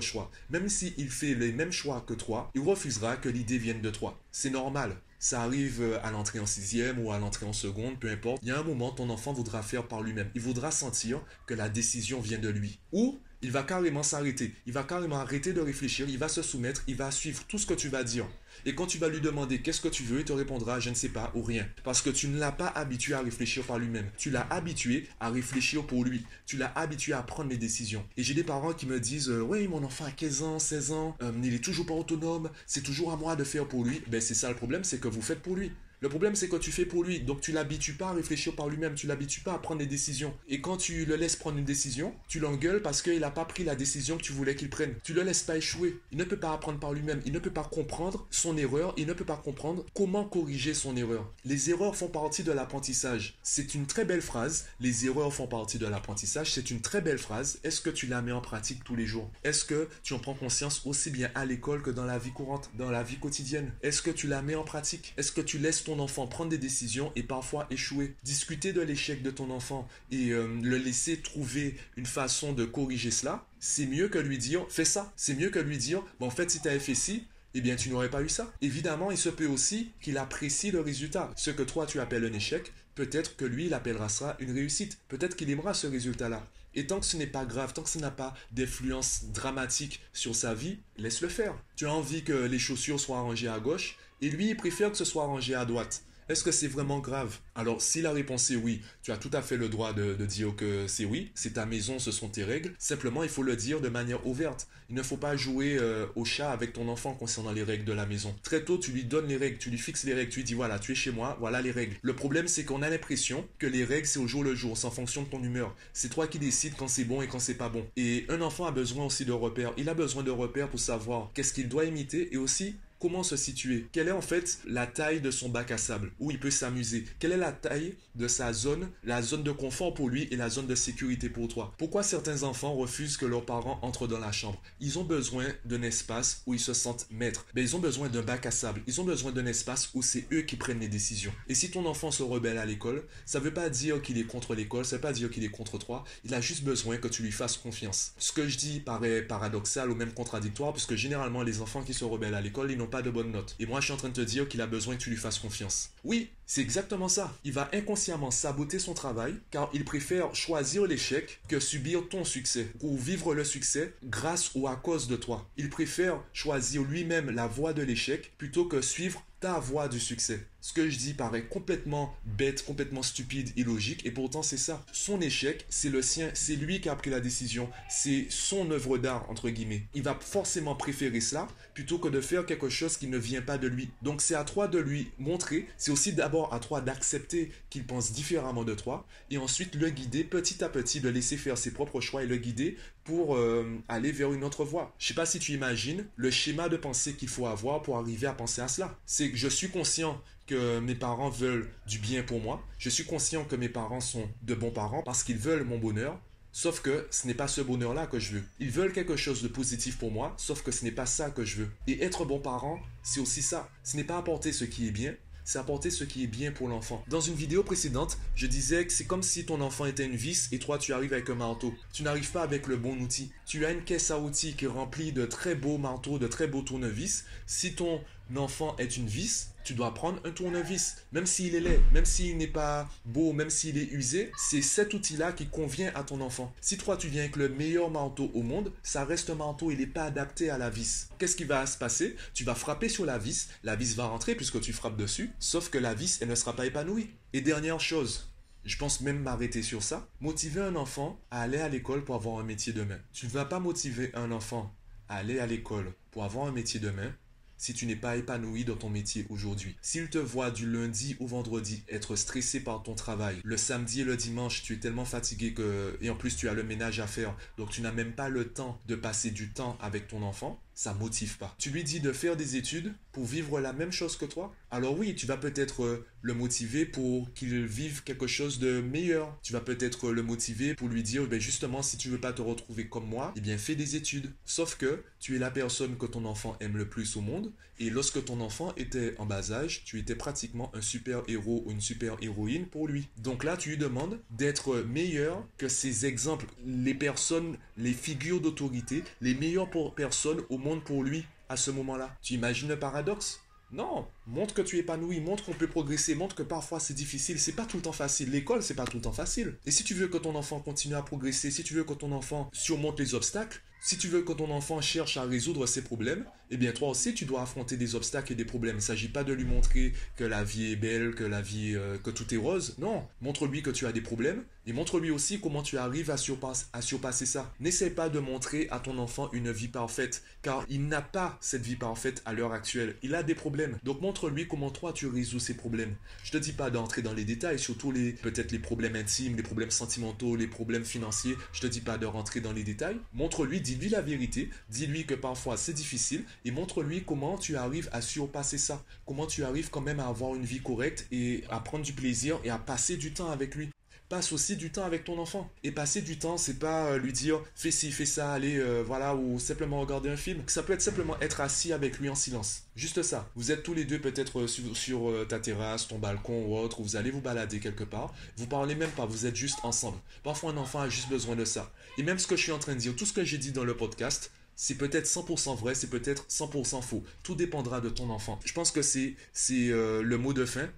choix. 0.00 0.30
Même 0.50 0.68
s'il 0.68 1.10
fait 1.10 1.34
les 1.34 1.52
mêmes 1.52 1.72
choix 1.72 2.04
que 2.06 2.14
toi, 2.14 2.50
il 2.54 2.62
refusera 2.62 3.16
que 3.16 3.28
l'idée 3.28 3.58
vienne 3.58 3.80
de 3.80 3.90
toi. 3.90 4.18
C'est 4.30 4.50
normal. 4.50 4.96
Ça 5.22 5.42
arrive 5.42 6.00
à 6.02 6.10
l'entrée 6.10 6.40
en 6.40 6.46
sixième 6.46 6.98
ou 6.98 7.12
à 7.12 7.18
l'entrée 7.18 7.44
en 7.44 7.52
seconde, 7.52 8.00
peu 8.00 8.10
importe. 8.10 8.40
Il 8.42 8.48
y 8.48 8.52
a 8.52 8.58
un 8.58 8.62
moment, 8.62 8.90
ton 8.90 9.10
enfant 9.10 9.34
voudra 9.34 9.62
faire 9.62 9.86
par 9.86 10.00
lui-même. 10.00 10.30
Il 10.34 10.40
voudra 10.40 10.70
sentir 10.70 11.20
que 11.46 11.52
la 11.52 11.68
décision 11.68 12.20
vient 12.20 12.38
de 12.38 12.48
lui. 12.48 12.80
Ou 12.92 13.20
il 13.42 13.50
va 13.50 13.62
carrément 13.62 14.02
s'arrêter. 14.02 14.54
Il 14.66 14.72
va 14.72 14.82
carrément 14.82 15.18
arrêter 15.18 15.52
de 15.52 15.60
réfléchir. 15.60 16.08
Il 16.08 16.18
va 16.18 16.28
se 16.28 16.42
soumettre. 16.42 16.82
Il 16.86 16.96
va 16.96 17.10
suivre 17.10 17.42
tout 17.48 17.58
ce 17.58 17.66
que 17.66 17.74
tu 17.74 17.88
vas 17.88 18.04
dire. 18.04 18.26
Et 18.66 18.74
quand 18.74 18.86
tu 18.86 18.98
vas 18.98 19.08
lui 19.08 19.20
demander 19.20 19.62
qu'est-ce 19.62 19.80
que 19.80 19.88
tu 19.88 20.02
veux, 20.02 20.20
il 20.20 20.24
te 20.24 20.32
répondra 20.32 20.80
je 20.80 20.90
ne 20.90 20.94
sais 20.94 21.08
pas 21.08 21.32
ou 21.34 21.42
rien. 21.42 21.66
Parce 21.82 22.02
que 22.02 22.10
tu 22.10 22.28
ne 22.28 22.38
l'as 22.38 22.52
pas 22.52 22.68
habitué 22.68 23.14
à 23.14 23.20
réfléchir 23.20 23.64
par 23.64 23.78
lui-même. 23.78 24.10
Tu 24.18 24.30
l'as 24.30 24.46
habitué 24.50 25.08
à 25.20 25.30
réfléchir 25.30 25.86
pour 25.86 26.04
lui. 26.04 26.24
Tu 26.44 26.56
l'as 26.58 26.72
habitué 26.76 27.12
à 27.14 27.22
prendre 27.22 27.48
les 27.48 27.56
décisions. 27.56 28.04
Et 28.16 28.22
j'ai 28.22 28.34
des 28.34 28.44
parents 28.44 28.74
qui 28.74 28.86
me 28.86 29.00
disent 29.00 29.30
euh, 29.30 29.40
oui, 29.40 29.66
mon 29.68 29.82
enfant 29.84 30.04
a 30.04 30.10
15 30.10 30.42
ans, 30.42 30.58
16 30.58 30.92
ans, 30.92 31.16
euh, 31.22 31.32
il 31.42 31.54
est 31.54 31.64
toujours 31.64 31.86
pas 31.86 31.94
autonome, 31.94 32.50
c'est 32.66 32.82
toujours 32.82 33.12
à 33.12 33.16
moi 33.16 33.36
de 33.36 33.44
faire 33.44 33.66
pour 33.66 33.84
lui. 33.84 34.02
Ben 34.08 34.20
c'est 34.20 34.34
ça 34.34 34.50
le 34.50 34.56
problème, 34.56 34.84
c'est 34.84 35.00
que 35.00 35.08
vous 35.08 35.22
faites 35.22 35.40
pour 35.40 35.56
lui. 35.56 35.72
Le 36.02 36.08
problème, 36.08 36.34
c'est 36.34 36.48
que 36.48 36.56
tu 36.56 36.72
fais 36.72 36.86
pour 36.86 37.04
lui. 37.04 37.20
Donc, 37.20 37.42
tu 37.42 37.52
l'habitues 37.52 37.92
pas 37.92 38.08
à 38.08 38.12
réfléchir 38.12 38.56
par 38.56 38.70
lui-même. 38.70 38.94
Tu 38.94 39.06
l'habitues 39.06 39.42
pas 39.42 39.52
à 39.52 39.58
prendre 39.58 39.80
des 39.80 39.86
décisions. 39.86 40.34
Et 40.48 40.62
quand 40.62 40.78
tu 40.78 41.04
le 41.04 41.16
laisses 41.16 41.36
prendre 41.36 41.58
une 41.58 41.64
décision, 41.66 42.14
tu 42.26 42.40
l'engueules 42.40 42.80
parce 42.80 43.02
qu'il 43.02 43.20
n'a 43.20 43.30
pas 43.30 43.44
pris 43.44 43.64
la 43.64 43.74
décision 43.74 44.16
que 44.16 44.22
tu 44.22 44.32
voulais 44.32 44.54
qu'il 44.54 44.70
prenne. 44.70 44.94
Tu 45.04 45.12
le 45.12 45.22
laisses 45.22 45.42
pas 45.42 45.58
échouer. 45.58 46.00
Il 46.10 46.16
ne 46.16 46.24
peut 46.24 46.38
pas 46.38 46.54
apprendre 46.54 46.80
par 46.80 46.94
lui-même. 46.94 47.20
Il 47.26 47.32
ne 47.32 47.38
peut 47.38 47.52
pas 47.52 47.64
comprendre 47.64 48.26
son 48.30 48.56
erreur. 48.56 48.94
Il 48.96 49.06
ne 49.06 49.12
peut 49.12 49.26
pas 49.26 49.36
comprendre 49.36 49.84
comment 49.94 50.24
corriger 50.24 50.72
son 50.72 50.96
erreur. 50.96 51.30
Les 51.44 51.68
erreurs 51.68 51.96
font 51.96 52.08
partie 52.08 52.44
de 52.44 52.52
l'apprentissage. 52.52 53.38
C'est 53.42 53.74
une 53.74 53.86
très 53.86 54.06
belle 54.06 54.22
phrase. 54.22 54.68
Les 54.80 55.04
erreurs 55.04 55.34
font 55.34 55.48
partie 55.48 55.78
de 55.78 55.86
l'apprentissage. 55.86 56.50
C'est 56.52 56.70
une 56.70 56.80
très 56.80 57.02
belle 57.02 57.18
phrase. 57.18 57.58
Est-ce 57.62 57.82
que 57.82 57.90
tu 57.90 58.06
la 58.06 58.22
mets 58.22 58.32
en 58.32 58.40
pratique 58.40 58.84
tous 58.84 58.96
les 58.96 59.06
jours? 59.06 59.30
Est-ce 59.44 59.66
que 59.66 59.86
tu 60.02 60.14
en 60.14 60.18
prends 60.18 60.32
conscience 60.32 60.86
aussi 60.86 61.10
bien 61.10 61.30
à 61.34 61.44
l'école 61.44 61.82
que 61.82 61.90
dans 61.90 62.06
la 62.06 62.16
vie 62.16 62.32
courante, 62.32 62.70
dans 62.78 62.90
la 62.90 63.02
vie 63.02 63.18
quotidienne? 63.18 63.70
Est-ce 63.82 64.00
que 64.00 64.10
tu 64.10 64.28
la 64.28 64.40
mets 64.40 64.54
en 64.54 64.64
pratique? 64.64 65.12
Est-ce 65.18 65.32
que 65.32 65.42
tu 65.42 65.58
laisses 65.58 65.84
ton 65.84 65.89
enfant 65.98 66.26
prendre 66.26 66.50
des 66.50 66.58
décisions 66.58 67.12
et 67.16 67.22
parfois 67.22 67.66
échouer. 67.70 68.14
Discuter 68.22 68.72
de 68.72 68.80
l'échec 68.80 69.22
de 69.22 69.30
ton 69.30 69.50
enfant 69.50 69.88
et 70.10 70.30
euh, 70.30 70.46
le 70.62 70.76
laisser 70.76 71.20
trouver 71.20 71.76
une 71.96 72.06
façon 72.06 72.52
de 72.52 72.64
corriger 72.64 73.10
cela, 73.10 73.46
c'est 73.58 73.86
mieux 73.86 74.08
que 74.08 74.18
lui 74.18 74.38
dire 74.38 74.66
fais 74.68 74.84
ça. 74.84 75.12
C'est 75.16 75.34
mieux 75.34 75.50
que 75.50 75.58
lui 75.58 75.78
dire 75.78 76.02
bon, 76.18 76.26
en 76.26 76.30
fait 76.30 76.50
si 76.50 76.60
tu 76.60 76.68
avais 76.68 76.78
fait 76.78 76.94
ci, 76.94 77.26
eh 77.54 77.60
bien 77.60 77.76
tu 77.76 77.90
n'aurais 77.90 78.10
pas 78.10 78.22
eu 78.22 78.28
ça. 78.28 78.52
Évidemment, 78.60 79.10
il 79.10 79.18
se 79.18 79.28
peut 79.28 79.46
aussi 79.46 79.90
qu'il 80.00 80.18
apprécie 80.18 80.70
le 80.70 80.80
résultat. 80.80 81.30
Ce 81.36 81.50
que 81.50 81.62
toi 81.62 81.86
tu 81.86 82.00
appelles 82.00 82.24
un 82.24 82.32
échec, 82.32 82.72
peut-être 82.94 83.36
que 83.36 83.44
lui 83.44 83.66
il 83.66 83.74
appellera 83.74 84.08
ça 84.08 84.36
une 84.40 84.52
réussite. 84.52 84.98
Peut-être 85.08 85.36
qu'il 85.36 85.50
aimera 85.50 85.74
ce 85.74 85.86
résultat-là. 85.86 86.46
Et 86.74 86.86
tant 86.86 87.00
que 87.00 87.06
ce 87.06 87.16
n'est 87.16 87.26
pas 87.26 87.44
grave, 87.44 87.72
tant 87.72 87.82
que 87.82 87.88
ça 87.88 87.98
n'a 87.98 88.12
pas 88.12 88.34
d'influence 88.52 89.24
dramatique 89.32 90.00
sur 90.12 90.36
sa 90.36 90.54
vie, 90.54 90.78
laisse-le 90.96 91.28
faire. 91.28 91.54
Tu 91.76 91.86
as 91.86 91.92
envie 91.92 92.22
que 92.22 92.32
les 92.32 92.58
chaussures 92.60 93.00
soient 93.00 93.20
rangées 93.20 93.48
à 93.48 93.58
gauche, 93.58 93.98
et 94.20 94.28
lui, 94.28 94.50
il 94.50 94.56
préfère 94.56 94.90
que 94.90 94.96
ce 94.96 95.04
soit 95.04 95.24
rangé 95.24 95.54
à 95.54 95.64
droite. 95.64 96.02
Est-ce 96.30 96.44
que 96.44 96.52
c'est 96.52 96.68
vraiment 96.68 97.00
grave? 97.00 97.38
Alors, 97.56 97.82
si 97.82 98.02
la 98.02 98.12
réponse 98.12 98.52
est 98.52 98.56
oui, 98.56 98.82
tu 99.02 99.10
as 99.10 99.16
tout 99.16 99.32
à 99.32 99.42
fait 99.42 99.56
le 99.56 99.68
droit 99.68 99.92
de, 99.92 100.14
dire 100.26 100.54
que 100.54 100.86
c'est 100.86 101.04
oui, 101.04 101.32
c'est 101.34 101.54
ta 101.54 101.66
maison, 101.66 101.98
ce 101.98 102.12
sont 102.12 102.28
tes 102.28 102.44
règles. 102.44 102.72
Simplement, 102.78 103.24
il 103.24 103.28
faut 103.28 103.42
le 103.42 103.56
dire 103.56 103.80
de 103.80 103.88
manière 103.88 104.24
ouverte. 104.24 104.68
Il 104.90 104.94
ne 104.94 105.02
faut 105.02 105.16
pas 105.16 105.36
jouer 105.36 105.76
euh, 105.80 106.06
au 106.14 106.24
chat 106.24 106.52
avec 106.52 106.72
ton 106.72 106.86
enfant 106.86 107.14
concernant 107.14 107.50
les 107.50 107.64
règles 107.64 107.84
de 107.84 107.92
la 107.92 108.06
maison. 108.06 108.32
Très 108.44 108.62
tôt, 108.64 108.78
tu 108.78 108.92
lui 108.92 109.02
donnes 109.02 109.26
les 109.26 109.38
règles, 109.38 109.58
tu 109.58 109.70
lui 109.70 109.78
fixes 109.78 110.04
les 110.04 110.14
règles, 110.14 110.30
tu 110.30 110.38
lui 110.38 110.44
dis 110.44 110.54
voilà, 110.54 110.78
tu 110.78 110.92
es 110.92 110.94
chez 110.94 111.10
moi, 111.10 111.36
voilà 111.40 111.60
les 111.62 111.72
règles. 111.72 111.96
Le 112.00 112.14
problème, 112.14 112.46
c'est 112.46 112.64
qu'on 112.64 112.82
a 112.82 112.88
l'impression 112.88 113.44
que 113.58 113.66
les 113.66 113.82
règles, 113.82 114.06
c'est 114.06 114.20
au 114.20 114.28
jour 114.28 114.44
le 114.44 114.54
jour, 114.54 114.78
c'est 114.78 114.86
en 114.86 114.92
fonction 114.92 115.24
de 115.24 115.28
ton 115.28 115.42
humeur. 115.42 115.74
C'est 115.92 116.10
toi 116.10 116.28
qui 116.28 116.38
décides 116.38 116.74
quand 116.76 116.86
c'est 116.86 117.02
bon 117.02 117.22
et 117.22 117.26
quand 117.26 117.40
c'est 117.40 117.54
pas 117.54 117.68
bon. 117.68 117.84
Et 117.96 118.24
un 118.28 118.40
enfant 118.40 118.66
a 118.66 118.70
besoin 118.70 119.04
aussi 119.04 119.24
de 119.24 119.32
repères. 119.32 119.72
Il 119.76 119.88
a 119.88 119.94
besoin 119.94 120.22
de 120.22 120.30
repères 120.30 120.68
pour 120.68 120.78
savoir 120.78 121.32
qu'est-ce 121.34 121.52
qu'il 121.52 121.68
doit 121.68 121.86
imiter 121.86 122.32
et 122.32 122.36
aussi 122.36 122.76
comment 123.00 123.22
se 123.22 123.36
situer? 123.36 123.88
Quelle 123.92 124.08
est 124.08 124.12
en 124.12 124.20
fait 124.20 124.60
la 124.66 124.86
taille 124.86 125.20
de 125.20 125.30
son 125.30 125.48
bac 125.48 125.70
à 125.70 125.78
sable? 125.78 126.12
Où 126.20 126.30
il 126.30 126.38
peut 126.38 126.50
s'amuser? 126.50 127.06
Quelle 127.18 127.32
est 127.32 127.38
la 127.38 127.52
taille 127.52 127.96
de 128.14 128.28
sa 128.28 128.52
zone, 128.52 128.90
la 129.04 129.22
zone 129.22 129.42
de 129.42 129.52
confort 129.52 129.94
pour 129.94 130.10
lui 130.10 130.28
et 130.30 130.36
la 130.36 130.50
zone 130.50 130.66
de 130.66 130.74
sécurité 130.74 131.30
pour 131.30 131.48
toi? 131.48 131.74
Pourquoi 131.78 132.02
certains 132.02 132.42
enfants 132.42 132.74
refusent 132.74 133.16
que 133.16 133.26
leurs 133.26 133.46
parents 133.46 133.78
entrent 133.82 134.06
dans 134.06 134.18
la 134.18 134.32
chambre? 134.32 134.60
Ils 134.80 134.98
ont 134.98 135.04
besoin 135.04 135.46
d'un 135.64 135.82
espace 135.82 136.42
où 136.46 136.54
ils 136.54 136.60
se 136.60 136.74
sentent 136.74 137.06
maîtres. 137.10 137.46
Ben, 137.54 137.62
ils 137.62 137.74
ont 137.74 137.80
besoin 137.80 138.08
d'un 138.08 138.22
bac 138.22 138.44
à 138.44 138.50
sable. 138.50 138.82
Ils 138.86 139.00
ont 139.00 139.04
besoin 139.04 139.32
d'un 139.32 139.46
espace 139.46 139.90
où 139.94 140.02
c'est 140.02 140.26
eux 140.32 140.42
qui 140.42 140.56
prennent 140.56 140.80
les 140.80 140.88
décisions. 140.88 141.32
Et 141.48 141.54
si 141.54 141.70
ton 141.70 141.86
enfant 141.86 142.10
se 142.10 142.22
rebelle 142.22 142.58
à 142.58 142.66
l'école, 142.66 143.04
ça 143.24 143.38
ne 143.38 143.44
veut 143.44 143.54
pas 143.54 143.70
dire 143.70 144.02
qu'il 144.02 144.18
est 144.18 144.24
contre 144.24 144.54
l'école, 144.54 144.84
ça 144.84 144.96
ne 144.96 144.98
veut 144.98 145.08
pas 145.08 145.12
dire 145.12 145.30
qu'il 145.30 145.44
est 145.44 145.48
contre 145.48 145.78
toi. 145.78 146.04
Il 146.24 146.34
a 146.34 146.40
juste 146.42 146.64
besoin 146.64 146.98
que 146.98 147.08
tu 147.08 147.22
lui 147.22 147.32
fasses 147.32 147.56
confiance. 147.56 148.12
Ce 148.18 148.32
que 148.32 148.46
je 148.46 148.58
dis 148.58 148.80
paraît 148.80 149.22
paradoxal 149.22 149.90
ou 149.90 149.94
même 149.94 150.12
contradictoire, 150.12 150.72
puisque 150.74 150.96
généralement 150.96 151.42
les 151.42 151.62
enfants 151.62 151.82
qui 151.82 151.94
se 151.94 152.04
rebellent 152.04 152.34
à 152.34 152.42
l'école, 152.42 152.70
ils 152.70 152.76
n'ont 152.76 152.89
pas 152.90 153.02
de 153.02 153.10
bonnes 153.10 153.30
notes. 153.30 153.56
Et 153.58 153.66
moi, 153.66 153.80
je 153.80 153.86
suis 153.86 153.94
en 153.94 153.96
train 153.96 154.08
de 154.08 154.14
te 154.14 154.20
dire 154.20 154.48
qu'il 154.48 154.60
a 154.60 154.66
besoin 154.66 154.96
que 154.96 155.00
tu 155.00 155.10
lui 155.10 155.16
fasses 155.16 155.38
confiance. 155.38 155.90
Oui, 156.04 156.30
c'est 156.52 156.62
exactement 156.62 157.08
ça. 157.08 157.32
Il 157.44 157.52
va 157.52 157.70
inconsciemment 157.72 158.32
saboter 158.32 158.80
son 158.80 158.92
travail 158.92 159.36
car 159.52 159.70
il 159.72 159.84
préfère 159.84 160.34
choisir 160.34 160.84
l'échec 160.84 161.38
que 161.46 161.60
subir 161.60 162.08
ton 162.08 162.24
succès 162.24 162.66
ou 162.80 162.98
vivre 162.98 163.36
le 163.36 163.44
succès 163.44 163.94
grâce 164.02 164.50
ou 164.56 164.66
à 164.66 164.74
cause 164.74 165.06
de 165.06 165.14
toi. 165.14 165.48
Il 165.56 165.70
préfère 165.70 166.20
choisir 166.32 166.82
lui-même 166.82 167.30
la 167.30 167.46
voie 167.46 167.72
de 167.72 167.82
l'échec 167.82 168.32
plutôt 168.36 168.64
que 168.64 168.82
suivre 168.82 169.22
ta 169.40 169.58
voie 169.58 169.88
du 169.88 169.98
succès. 169.98 170.46
Ce 170.60 170.74
que 170.74 170.90
je 170.90 170.98
dis 170.98 171.14
paraît 171.14 171.44
complètement 171.44 172.14
bête, 172.26 172.64
complètement 172.64 173.02
stupide, 173.02 173.50
illogique, 173.56 174.04
et 174.04 174.10
pourtant 174.10 174.42
c'est 174.42 174.58
ça. 174.58 174.84
Son 174.92 175.18
échec, 175.22 175.64
c'est 175.70 175.88
le 175.88 176.02
sien, 176.02 176.30
c'est 176.34 176.56
lui 176.56 176.82
qui 176.82 176.90
a 176.90 176.94
pris 176.94 177.08
la 177.08 177.20
décision, 177.20 177.70
c'est 177.88 178.26
son 178.28 178.70
œuvre 178.70 178.98
d'art, 178.98 179.24
entre 179.30 179.48
guillemets. 179.48 179.84
Il 179.94 180.02
va 180.02 180.18
forcément 180.20 180.74
préférer 180.74 181.20
cela 181.20 181.48
plutôt 181.72 181.98
que 181.98 182.08
de 182.08 182.20
faire 182.20 182.44
quelque 182.44 182.68
chose 182.68 182.98
qui 182.98 183.06
ne 183.06 183.16
vient 183.16 183.40
pas 183.40 183.56
de 183.56 183.66
lui. 183.66 183.88
Donc 184.02 184.20
c'est 184.20 184.34
à 184.34 184.44
toi 184.44 184.68
de 184.68 184.78
lui 184.78 185.10
montrer, 185.18 185.66
c'est 185.78 185.90
aussi 185.90 186.12
d'abord 186.12 186.39
à 186.50 186.60
toi 186.60 186.80
d'accepter 186.80 187.52
qu'il 187.68 187.84
pense 187.84 188.12
différemment 188.12 188.64
de 188.64 188.74
toi, 188.74 189.06
et 189.30 189.38
ensuite 189.38 189.74
le 189.74 189.90
guider 189.90 190.24
petit 190.24 190.62
à 190.64 190.68
petit, 190.68 191.00
de 191.00 191.08
laisser 191.08 191.36
faire 191.36 191.58
ses 191.58 191.72
propres 191.72 192.00
choix 192.00 192.22
et 192.22 192.26
le 192.26 192.36
guider 192.36 192.76
pour 193.04 193.36
euh, 193.36 193.78
aller 193.88 194.12
vers 194.12 194.32
une 194.32 194.44
autre 194.44 194.64
voie. 194.64 194.94
Je 194.98 195.08
sais 195.08 195.14
pas 195.14 195.26
si 195.26 195.38
tu 195.38 195.52
imagines 195.52 196.06
le 196.16 196.30
schéma 196.30 196.68
de 196.68 196.76
pensée 196.76 197.14
qu'il 197.14 197.28
faut 197.28 197.46
avoir 197.46 197.82
pour 197.82 197.96
arriver 197.98 198.26
à 198.26 198.32
penser 198.32 198.60
à 198.60 198.68
cela. 198.68 198.98
C'est 199.06 199.30
que 199.30 199.36
je 199.36 199.48
suis 199.48 199.68
conscient 199.68 200.20
que 200.46 200.80
mes 200.80 200.94
parents 200.94 201.30
veulent 201.30 201.70
du 201.86 201.98
bien 201.98 202.22
pour 202.22 202.40
moi. 202.40 202.62
Je 202.78 202.90
suis 202.90 203.04
conscient 203.04 203.44
que 203.44 203.56
mes 203.56 203.68
parents 203.68 204.00
sont 204.00 204.28
de 204.42 204.54
bons 204.54 204.72
parents 204.72 205.02
parce 205.02 205.22
qu'ils 205.22 205.38
veulent 205.38 205.64
mon 205.64 205.78
bonheur. 205.78 206.18
Sauf 206.52 206.80
que 206.80 207.06
ce 207.10 207.28
n'est 207.28 207.34
pas 207.34 207.46
ce 207.46 207.60
bonheur-là 207.60 208.08
que 208.08 208.18
je 208.18 208.32
veux. 208.32 208.42
Ils 208.58 208.70
veulent 208.70 208.92
quelque 208.92 209.16
chose 209.16 209.40
de 209.42 209.48
positif 209.48 209.98
pour 209.98 210.10
moi, 210.10 210.34
sauf 210.36 210.62
que 210.62 210.72
ce 210.72 210.84
n'est 210.84 210.90
pas 210.90 211.06
ça 211.06 211.30
que 211.30 211.44
je 211.44 211.58
veux. 211.58 211.70
Et 211.86 212.02
être 212.02 212.24
bon 212.24 212.40
parent, 212.40 212.80
c'est 213.04 213.20
aussi 213.20 213.40
ça. 213.40 213.68
Ce 213.84 213.96
n'est 213.96 214.04
pas 214.04 214.18
apporter 214.18 214.52
ce 214.52 214.64
qui 214.64 214.88
est 214.88 214.90
bien, 214.90 215.14
c'est 215.50 215.58
apporter 215.58 215.90
ce 215.90 216.04
qui 216.04 216.22
est 216.22 216.28
bien 216.28 216.52
pour 216.52 216.68
l'enfant. 216.68 217.02
Dans 217.08 217.20
une 217.20 217.34
vidéo 217.34 217.64
précédente, 217.64 218.18
je 218.36 218.46
disais 218.46 218.86
que 218.86 218.92
c'est 218.92 219.06
comme 219.06 219.24
si 219.24 219.44
ton 219.44 219.60
enfant 219.60 219.84
était 219.84 220.04
une 220.04 220.14
vis 220.14 220.48
et 220.52 220.60
toi 220.60 220.78
tu 220.78 220.92
arrives 220.92 221.12
avec 221.12 221.28
un 221.28 221.34
marteau. 221.34 221.74
Tu 221.92 222.04
n'arrives 222.04 222.30
pas 222.30 222.42
avec 222.42 222.68
le 222.68 222.76
bon 222.76 222.96
outil. 223.00 223.32
Tu 223.46 223.66
as 223.66 223.72
une 223.72 223.82
caisse 223.82 224.12
à 224.12 224.20
outils 224.20 224.54
qui 224.54 224.66
est 224.66 224.68
remplie 224.68 225.10
de 225.10 225.26
très 225.26 225.56
beaux 225.56 225.76
marteaux, 225.76 226.20
de 226.20 226.28
très 226.28 226.46
beaux 226.46 226.62
tournevis. 226.62 227.24
Si 227.46 227.74
ton 227.74 228.00
enfant 228.38 228.76
est 228.78 228.96
une 228.96 229.06
vis, 229.06 229.50
tu 229.64 229.74
dois 229.74 229.94
prendre 229.94 230.20
un 230.24 230.30
tournevis. 230.30 230.96
Même 231.12 231.26
s'il 231.26 231.54
est 231.54 231.60
laid, 231.60 231.80
même 231.92 232.04
s'il 232.04 232.36
n'est 232.36 232.46
pas 232.46 232.88
beau, 233.04 233.32
même 233.32 233.50
s'il 233.50 233.78
est 233.78 233.90
usé, 233.92 234.32
c'est 234.36 234.62
cet 234.62 234.94
outil-là 234.94 235.32
qui 235.32 235.48
convient 235.48 235.92
à 235.94 236.02
ton 236.02 236.20
enfant. 236.20 236.52
Si 236.60 236.76
toi 236.76 236.96
tu 236.96 237.08
viens 237.08 237.22
avec 237.22 237.36
le 237.36 237.48
meilleur 237.48 237.90
marteau 237.90 238.30
au 238.34 238.42
monde, 238.42 238.72
ça 238.82 239.04
reste 239.04 239.30
un 239.30 239.34
marteau, 239.34 239.70
il 239.70 239.78
n'est 239.78 239.86
pas 239.86 240.04
adapté 240.04 240.50
à 240.50 240.58
la 240.58 240.70
vis. 240.70 241.08
Qu'est-ce 241.18 241.36
qui 241.36 241.44
va 241.44 241.66
se 241.66 241.78
passer? 241.78 242.16
Tu 242.34 242.44
vas 242.44 242.54
frapper 242.54 242.88
sur 242.88 243.04
la 243.04 243.18
vis, 243.18 243.48
la 243.62 243.76
vis 243.76 243.94
va 243.94 244.06
rentrer 244.06 244.34
puisque 244.34 244.60
tu 244.60 244.72
frappes 244.72 244.96
dessus, 244.96 245.30
sauf 245.38 245.70
que 245.70 245.78
la 245.78 245.94
vis, 245.94 246.18
elle 246.20 246.28
ne 246.28 246.34
sera 246.34 246.56
pas 246.56 246.66
épanouie. 246.66 247.10
Et 247.32 247.40
dernière 247.40 247.80
chose, 247.80 248.30
je 248.64 248.76
pense 248.76 249.00
même 249.00 249.20
m'arrêter 249.20 249.62
sur 249.62 249.82
ça. 249.82 250.08
Motiver 250.20 250.60
un 250.60 250.76
enfant 250.76 251.20
à 251.30 251.42
aller 251.42 251.58
à 251.58 251.68
l'école 251.68 252.04
pour 252.04 252.14
avoir 252.14 252.38
un 252.38 252.44
métier 252.44 252.72
demain. 252.72 252.98
Tu 253.12 253.26
ne 253.26 253.30
vas 253.30 253.44
pas 253.44 253.60
motiver 253.60 254.10
un 254.14 254.30
enfant 254.32 254.74
à 255.08 255.16
aller 255.16 255.38
à 255.38 255.46
l'école 255.46 255.92
pour 256.10 256.24
avoir 256.24 256.46
un 256.46 256.52
métier 256.52 256.80
demain 256.80 257.12
si 257.60 257.74
tu 257.74 257.84
n'es 257.84 257.94
pas 257.94 258.16
épanoui 258.16 258.64
dans 258.64 258.74
ton 258.74 258.88
métier 258.88 259.26
aujourd'hui. 259.28 259.76
S'il 259.82 260.08
te 260.08 260.16
voit 260.16 260.50
du 260.50 260.66
lundi 260.66 261.14
au 261.20 261.26
vendredi 261.26 261.84
être 261.90 262.16
stressé 262.16 262.60
par 262.60 262.82
ton 262.82 262.94
travail, 262.94 263.36
le 263.44 263.56
samedi 263.58 264.00
et 264.00 264.04
le 264.04 264.16
dimanche, 264.16 264.62
tu 264.62 264.72
es 264.72 264.78
tellement 264.78 265.04
fatigué 265.04 265.52
que, 265.52 265.98
et 266.00 266.08
en 266.08 266.16
plus 266.16 266.36
tu 266.36 266.48
as 266.48 266.54
le 266.54 266.62
ménage 266.62 267.00
à 267.00 267.06
faire, 267.06 267.36
donc 267.58 267.68
tu 267.68 267.82
n'as 267.82 267.92
même 267.92 268.12
pas 268.12 268.30
le 268.30 268.48
temps 268.48 268.80
de 268.88 268.94
passer 268.96 269.30
du 269.30 269.50
temps 269.50 269.76
avec 269.82 270.08
ton 270.08 270.22
enfant, 270.22 270.58
ça 270.74 270.94
motive 270.94 271.38
pas. 271.38 271.54
Tu 271.58 271.70
lui 271.70 271.84
dis 271.84 272.00
de 272.00 272.12
faire 272.12 272.36
des 272.36 272.56
études 272.56 272.94
pour 273.12 273.24
vivre 273.24 273.60
la 273.60 273.72
même 273.72 273.92
chose 273.92 274.16
que 274.16 274.24
toi? 274.24 274.54
Alors 274.70 274.98
oui, 274.98 275.14
tu 275.14 275.26
vas 275.26 275.36
peut-être 275.36 275.84
euh, 275.84 276.06
le 276.22 276.34
motiver 276.34 276.86
pour 276.86 277.32
qu'il 277.34 277.66
vive 277.66 278.02
quelque 278.02 278.26
chose 278.26 278.58
de 278.58 278.80
meilleur. 278.80 279.38
Tu 279.42 279.52
vas 279.52 279.60
peut-être 279.60 280.10
le 280.10 280.22
motiver 280.22 280.74
pour 280.74 280.88
lui 280.88 281.02
dire, 281.02 281.26
ben 281.26 281.40
justement, 281.40 281.82
si 281.82 281.96
tu 281.96 282.08
veux 282.08 282.20
pas 282.20 282.32
te 282.32 282.42
retrouver 282.42 282.88
comme 282.88 283.06
moi, 283.06 283.32
eh 283.36 283.40
bien 283.40 283.58
fais 283.58 283.74
des 283.74 283.96
études. 283.96 284.32
Sauf 284.44 284.76
que 284.76 285.02
tu 285.18 285.36
es 285.36 285.38
la 285.38 285.50
personne 285.50 285.96
que 285.96 286.06
ton 286.06 286.24
enfant 286.24 286.56
aime 286.60 286.76
le 286.76 286.88
plus 286.88 287.16
au 287.16 287.20
monde. 287.20 287.52
Et 287.82 287.88
lorsque 287.88 288.22
ton 288.26 288.40
enfant 288.42 288.74
était 288.76 289.14
en 289.16 289.24
bas 289.24 289.52
âge, 289.52 289.84
tu 289.84 289.98
étais 289.98 290.14
pratiquement 290.14 290.70
un 290.74 290.82
super 290.82 291.22
héros 291.28 291.62
ou 291.64 291.70
une 291.70 291.80
super 291.80 292.16
héroïne 292.20 292.66
pour 292.66 292.86
lui. 292.86 293.08
Donc 293.16 293.42
là, 293.42 293.56
tu 293.56 293.70
lui 293.70 293.78
demandes 293.78 294.20
d'être 294.30 294.82
meilleur 294.82 295.46
que 295.56 295.66
ces 295.66 296.04
exemples, 296.04 296.44
les 296.66 296.92
personnes, 296.92 297.56
les 297.78 297.94
figures 297.94 298.42
d'autorité, 298.42 299.02
les 299.22 299.34
meilleures 299.34 299.70
personnes 299.94 300.42
au 300.50 300.58
monde 300.60 300.84
pour 300.84 301.02
lui 301.02 301.24
à 301.48 301.56
ce 301.56 301.70
moment-là. 301.70 302.16
Tu 302.22 302.34
imagines 302.34 302.68
le 302.68 302.78
paradoxe? 302.78 303.40
Non, 303.72 304.06
montre 304.26 304.52
que 304.52 304.62
tu 304.62 304.76
es 304.76 304.80
épanoui, 304.80 305.20
montre 305.20 305.44
qu'on 305.44 305.52
peut 305.52 305.68
progresser, 305.68 306.16
montre 306.16 306.34
que 306.34 306.42
parfois 306.42 306.80
c'est 306.80 306.94
difficile, 306.94 307.38
c'est 307.38 307.52
pas 307.52 307.66
tout 307.66 307.76
le 307.76 307.82
temps 307.84 307.92
facile. 307.92 308.30
L'école, 308.30 308.64
c'est 308.64 308.74
pas 308.74 308.84
tout 308.84 308.96
le 308.96 309.02
temps 309.02 309.12
facile. 309.12 309.56
Et 309.64 309.70
si 309.70 309.84
tu 309.84 309.94
veux 309.94 310.08
que 310.08 310.18
ton 310.18 310.34
enfant 310.34 310.58
continue 310.58 310.96
à 310.96 311.02
progresser, 311.02 311.52
si 311.52 311.62
tu 311.62 311.74
veux 311.74 311.84
que 311.84 311.94
ton 311.94 312.10
enfant 312.10 312.50
surmonte 312.52 312.98
les 312.98 313.14
obstacles, 313.14 313.62
si 313.80 313.96
tu 313.96 314.08
veux 314.08 314.22
que 314.22 314.32
ton 314.32 314.50
enfant 314.50 314.80
cherche 314.80 315.16
à 315.16 315.22
résoudre 315.22 315.66
ses 315.66 315.82
problèmes, 315.82 316.24
eh 316.50 316.56
bien 316.56 316.72
toi 316.72 316.90
aussi 316.90 317.14
tu 317.14 317.24
dois 317.24 317.42
affronter 317.42 317.76
des 317.76 317.94
obstacles 317.94 318.32
et 318.32 318.36
des 318.36 318.44
problèmes. 318.44 318.76
Il 318.76 318.78
ne 318.78 318.82
s'agit 318.82 319.08
pas 319.08 319.24
de 319.24 319.32
lui 319.32 319.44
montrer 319.44 319.92
que 320.16 320.24
la 320.24 320.44
vie 320.44 320.72
est 320.72 320.76
belle, 320.76 321.14
que 321.14 321.24
la 321.24 321.40
vie, 321.40 321.74
euh, 321.74 321.96
que 321.98 322.10
tout 322.10 322.34
est 322.34 322.38
rose. 322.38 322.74
Non, 322.78 323.06
montre-lui 323.22 323.62
que 323.62 323.70
tu 323.70 323.86
as 323.86 323.92
des 323.92 324.00
problèmes 324.00 324.44
et 324.66 324.72
montre-lui 324.72 325.10
aussi 325.10 325.40
comment 325.40 325.62
tu 325.62 325.78
arrives 325.78 326.10
à, 326.10 326.16
surpasser 326.16 327.26
ça. 327.26 327.52
N'essaie 327.60 327.90
pas 327.90 328.08
de 328.08 328.18
montrer 328.18 328.68
à 328.70 328.78
ton 328.78 328.98
enfant 328.98 329.30
une 329.32 329.50
vie 329.50 329.68
parfaite, 329.68 330.22
car 330.42 330.64
il 330.68 330.86
n'a 330.86 331.00
pas 331.00 331.38
cette 331.40 331.62
vie 331.62 331.76
parfaite 331.76 332.22
à 332.26 332.32
l'heure 332.32 332.52
actuelle. 332.52 332.96
Il 333.02 333.14
a 333.14 333.22
des 333.22 333.34
problèmes. 333.34 333.78
Donc 333.84 334.00
montre-lui 334.00 334.46
comment 334.46 334.70
toi 334.70 334.92
tu 334.92 335.06
résous 335.06 335.40
ces 335.40 335.54
problèmes. 335.54 335.94
Je 336.24 336.32
te 336.32 336.36
dis 336.36 336.52
pas 336.52 336.70
d'entrer 336.70 337.02
dans 337.02 337.14
les 337.14 337.24
détails, 337.24 337.58
surtout 337.58 337.90
les 337.90 338.12
peut-être 338.12 338.52
les 338.52 338.58
problèmes 338.58 338.96
intimes, 338.96 339.36
les 339.36 339.42
problèmes 339.42 339.70
sentimentaux, 339.70 340.36
les 340.36 340.46
problèmes 340.46 340.84
financiers. 340.84 341.36
Je 341.52 341.60
te 341.60 341.66
dis 341.66 341.80
pas 341.80 341.96
de 341.96 342.06
rentrer 342.06 342.40
dans 342.40 342.52
les 342.52 342.64
détails. 342.64 342.98
Montre-lui 343.14 343.60
dis-lui 343.70 343.88
la 343.88 344.00
vérité, 344.00 344.50
dis-lui 344.68 345.06
que 345.06 345.14
parfois 345.14 345.56
c'est 345.56 345.72
difficile 345.72 346.24
et 346.44 346.50
montre-lui 346.50 347.04
comment 347.04 347.38
tu 347.38 347.56
arrives 347.56 347.88
à 347.92 348.00
surpasser 348.00 348.58
ça, 348.58 348.82
comment 349.06 349.26
tu 349.26 349.44
arrives 349.44 349.70
quand 349.70 349.80
même 349.80 350.00
à 350.00 350.08
avoir 350.08 350.34
une 350.34 350.44
vie 350.44 350.60
correcte 350.60 351.06
et 351.12 351.44
à 351.50 351.60
prendre 351.60 351.84
du 351.84 351.92
plaisir 351.92 352.40
et 352.42 352.50
à 352.50 352.58
passer 352.58 352.96
du 352.96 353.12
temps 353.12 353.30
avec 353.30 353.54
lui 353.54 353.70
passe 354.10 354.32
aussi 354.32 354.56
du 354.56 354.70
temps 354.70 354.84
avec 354.84 355.04
ton 355.04 355.18
enfant. 355.18 355.48
Et 355.62 355.70
passer 355.70 356.02
du 356.02 356.18
temps, 356.18 356.36
c'est 356.36 356.58
pas 356.58 356.86
euh, 356.86 356.98
lui 356.98 357.12
dire 357.12 357.40
fais 357.54 357.70
ci, 357.70 357.92
fais 357.92 358.04
ça, 358.04 358.32
allez, 358.32 358.58
euh, 358.58 358.82
voilà, 358.84 359.14
ou 359.14 359.38
simplement 359.38 359.80
regarder 359.80 360.10
un 360.10 360.16
film. 360.16 360.42
Ça 360.48 360.64
peut 360.64 360.74
être 360.74 360.82
simplement 360.82 361.18
être 361.20 361.40
assis 361.40 361.72
avec 361.72 361.98
lui 361.98 362.10
en 362.10 362.16
silence. 362.16 362.64
Juste 362.74 363.02
ça. 363.02 363.30
Vous 363.36 363.52
êtes 363.52 363.62
tous 363.62 363.72
les 363.72 363.84
deux 363.84 364.00
peut-être 364.00 364.40
euh, 364.40 364.46
sur, 364.74 365.12
ta 365.28 365.38
terrasse, 365.38 365.86
ton 365.86 365.98
balcon 365.98 366.44
ou 366.46 366.56
autre, 366.58 366.80
ou 366.80 366.82
vous 366.82 366.96
allez 366.96 367.12
vous 367.12 367.20
balader 367.20 367.60
quelque 367.60 367.84
part. 367.84 368.12
Vous 368.36 368.46
parlez 368.46 368.74
même 368.74 368.90
pas, 368.90 369.06
vous 369.06 369.26
êtes 369.26 369.36
juste 369.36 369.58
ensemble. 369.62 369.98
Parfois, 370.24 370.50
un 370.50 370.56
enfant 370.56 370.80
a 370.80 370.88
juste 370.88 371.08
besoin 371.08 371.36
de 371.36 371.44
ça. 371.44 371.72
Et 371.96 372.02
même 372.02 372.18
ce 372.18 372.26
que 372.26 372.36
je 372.36 372.42
suis 372.42 372.52
en 372.52 372.58
train 372.58 372.74
de 372.74 372.80
dire, 372.80 372.96
tout 372.96 373.06
ce 373.06 373.12
que 373.12 373.24
j'ai 373.24 373.38
dit 373.38 373.52
dans 373.52 373.64
le 373.64 373.76
podcast, 373.76 374.32
c'est 374.56 374.74
peut-être 374.74 375.06
100% 375.06 375.56
vrai, 375.56 375.76
c'est 375.76 375.88
peut-être 375.88 376.26
100% 376.28 376.82
faux. 376.82 377.04
Tout 377.22 377.36
dépendra 377.36 377.80
de 377.80 377.88
ton 377.88 378.10
enfant. 378.10 378.40
Je 378.44 378.52
pense 378.52 378.72
que 378.72 378.82
c'est 378.82 379.14
le 379.46 380.16
mot 380.16 380.32
de 380.32 380.44
fin. 380.44 380.68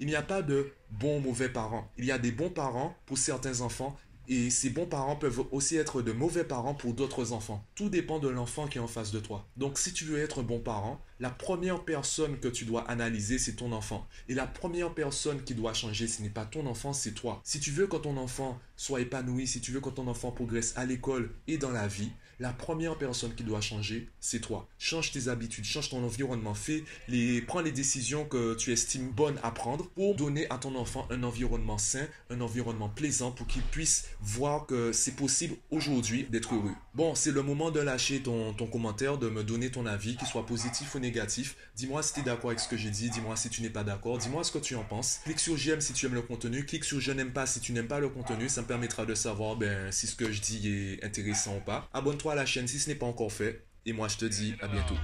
Il 0.00 0.06
n'y 0.06 0.16
a 0.16 0.22
pas 0.22 0.40
de 0.40 0.72
bons 0.90 1.20
mauvais 1.20 1.50
parents. 1.50 1.90
Il 1.98 2.06
y 2.06 2.10
a 2.10 2.18
des 2.18 2.32
bons 2.32 2.48
parents 2.48 2.96
pour 3.04 3.18
certains 3.18 3.60
enfants 3.60 3.96
et 4.28 4.48
ces 4.48 4.70
bons 4.70 4.86
parents 4.86 5.16
peuvent 5.16 5.44
aussi 5.50 5.76
être 5.76 6.02
de 6.02 6.12
mauvais 6.12 6.44
parents 6.44 6.72
pour 6.72 6.94
d'autres 6.94 7.32
enfants. 7.32 7.66
Tout 7.74 7.90
dépend 7.90 8.18
de 8.18 8.28
l'enfant 8.28 8.66
qui 8.66 8.78
est 8.78 8.80
en 8.80 8.86
face 8.86 9.10
de 9.10 9.18
toi. 9.18 9.46
Donc 9.56 9.76
si 9.76 9.92
tu 9.92 10.04
veux 10.04 10.18
être 10.18 10.40
un 10.40 10.44
bon 10.44 10.60
parent, 10.60 11.00
la 11.18 11.30
première 11.30 11.84
personne 11.84 12.38
que 12.38 12.48
tu 12.48 12.64
dois 12.64 12.88
analyser, 12.88 13.38
c'est 13.38 13.56
ton 13.56 13.72
enfant. 13.72 14.06
Et 14.28 14.34
la 14.34 14.46
première 14.46 14.94
personne 14.94 15.42
qui 15.42 15.54
doit 15.54 15.74
changer, 15.74 16.06
ce 16.06 16.22
n'est 16.22 16.30
pas 16.30 16.46
ton 16.46 16.66
enfant, 16.66 16.92
c'est 16.92 17.12
toi. 17.12 17.42
Si 17.44 17.60
tu 17.60 17.70
veux 17.70 17.86
que 17.88 17.96
ton 17.96 18.16
enfant 18.16 18.58
soit 18.76 19.00
épanoui, 19.00 19.46
si 19.46 19.60
tu 19.60 19.72
veux 19.72 19.80
que 19.80 19.90
ton 19.90 20.06
enfant 20.06 20.30
progresse 20.30 20.72
à 20.76 20.86
l'école 20.86 21.30
et 21.46 21.58
dans 21.58 21.72
la 21.72 21.88
vie, 21.88 22.10
la 22.40 22.54
première 22.54 22.96
personne 22.96 23.34
qui 23.34 23.44
doit 23.44 23.60
changer, 23.60 24.08
c'est 24.18 24.40
toi. 24.40 24.66
Change 24.78 25.12
tes 25.12 25.28
habitudes, 25.28 25.64
change 25.64 25.90
ton 25.90 26.02
environnement, 26.02 26.54
fais 26.54 26.84
les, 27.06 27.42
prends 27.42 27.60
les 27.60 27.70
décisions 27.70 28.24
que 28.24 28.54
tu 28.54 28.72
estimes 28.72 29.10
bonnes 29.10 29.38
à 29.42 29.50
prendre 29.50 29.88
pour 29.90 30.14
donner 30.14 30.46
à 30.48 30.56
ton 30.56 30.74
enfant 30.74 31.06
un 31.10 31.22
environnement 31.22 31.76
sain, 31.76 32.06
un 32.30 32.40
environnement 32.40 32.88
plaisant 32.88 33.30
pour 33.30 33.46
qu'il 33.46 33.60
puisse 33.62 34.08
voir 34.22 34.66
que 34.66 34.90
c'est 34.92 35.16
possible 35.16 35.54
aujourd'hui 35.70 36.24
d'être 36.24 36.54
heureux. 36.54 36.72
Bon, 36.94 37.14
c'est 37.14 37.30
le 37.30 37.42
moment 37.42 37.70
de 37.70 37.78
lâcher 37.78 38.22
ton, 38.22 38.54
commentaire, 38.72 39.18
de 39.18 39.28
me 39.28 39.44
donner 39.44 39.70
ton 39.70 39.84
avis, 39.84 40.16
qu'il 40.16 40.26
soit 40.26 40.46
positif 40.46 40.94
ou 40.94 40.98
négatif. 40.98 41.56
Dis-moi 41.76 42.02
si 42.02 42.14
tu 42.14 42.20
es 42.20 42.22
d'accord 42.22 42.50
avec 42.50 42.60
ce 42.60 42.68
que 42.68 42.76
j'ai 42.78 42.90
dit, 42.90 43.10
dis-moi 43.10 43.36
si 43.36 43.50
tu 43.50 43.60
n'es 43.60 43.70
pas 43.70 43.84
d'accord, 43.84 44.16
dis-moi 44.16 44.44
ce 44.44 44.52
que 44.52 44.58
tu 44.58 44.74
en 44.76 44.84
penses. 44.84 45.20
Clique 45.24 45.40
sur 45.40 45.58
j'aime 45.58 45.82
si 45.82 45.92
tu 45.92 46.06
aimes 46.06 46.14
le 46.14 46.22
contenu, 46.22 46.64
clique 46.64 46.84
sur 46.84 47.00
je 47.00 47.12
n'aime 47.12 47.32
pas 47.32 47.46
si 47.46 47.60
tu 47.60 47.72
n'aimes 47.72 47.88
pas 47.88 48.00
le 48.00 48.08
contenu, 48.08 48.48
ça 48.48 48.62
me 48.62 48.66
permettra 48.66 49.04
de 49.04 49.14
savoir 49.14 49.56
ben, 49.56 49.92
si 49.92 50.06
ce 50.06 50.16
que 50.16 50.32
je 50.32 50.40
dis 50.40 50.68
est 50.68 51.04
intéressant 51.04 51.58
ou 51.58 51.60
pas. 51.60 51.88
Abonne-toi 51.92 52.29
à 52.30 52.34
la 52.34 52.46
chaîne 52.46 52.68
si 52.68 52.78
ce 52.78 52.88
n'est 52.88 52.96
pas 52.96 53.06
encore 53.06 53.32
fait. 53.32 53.66
Et 53.86 53.92
moi, 53.92 54.08
je 54.08 54.16
te 54.16 54.24
dis 54.24 54.54
à 54.60 54.68
bientôt. 54.68 54.96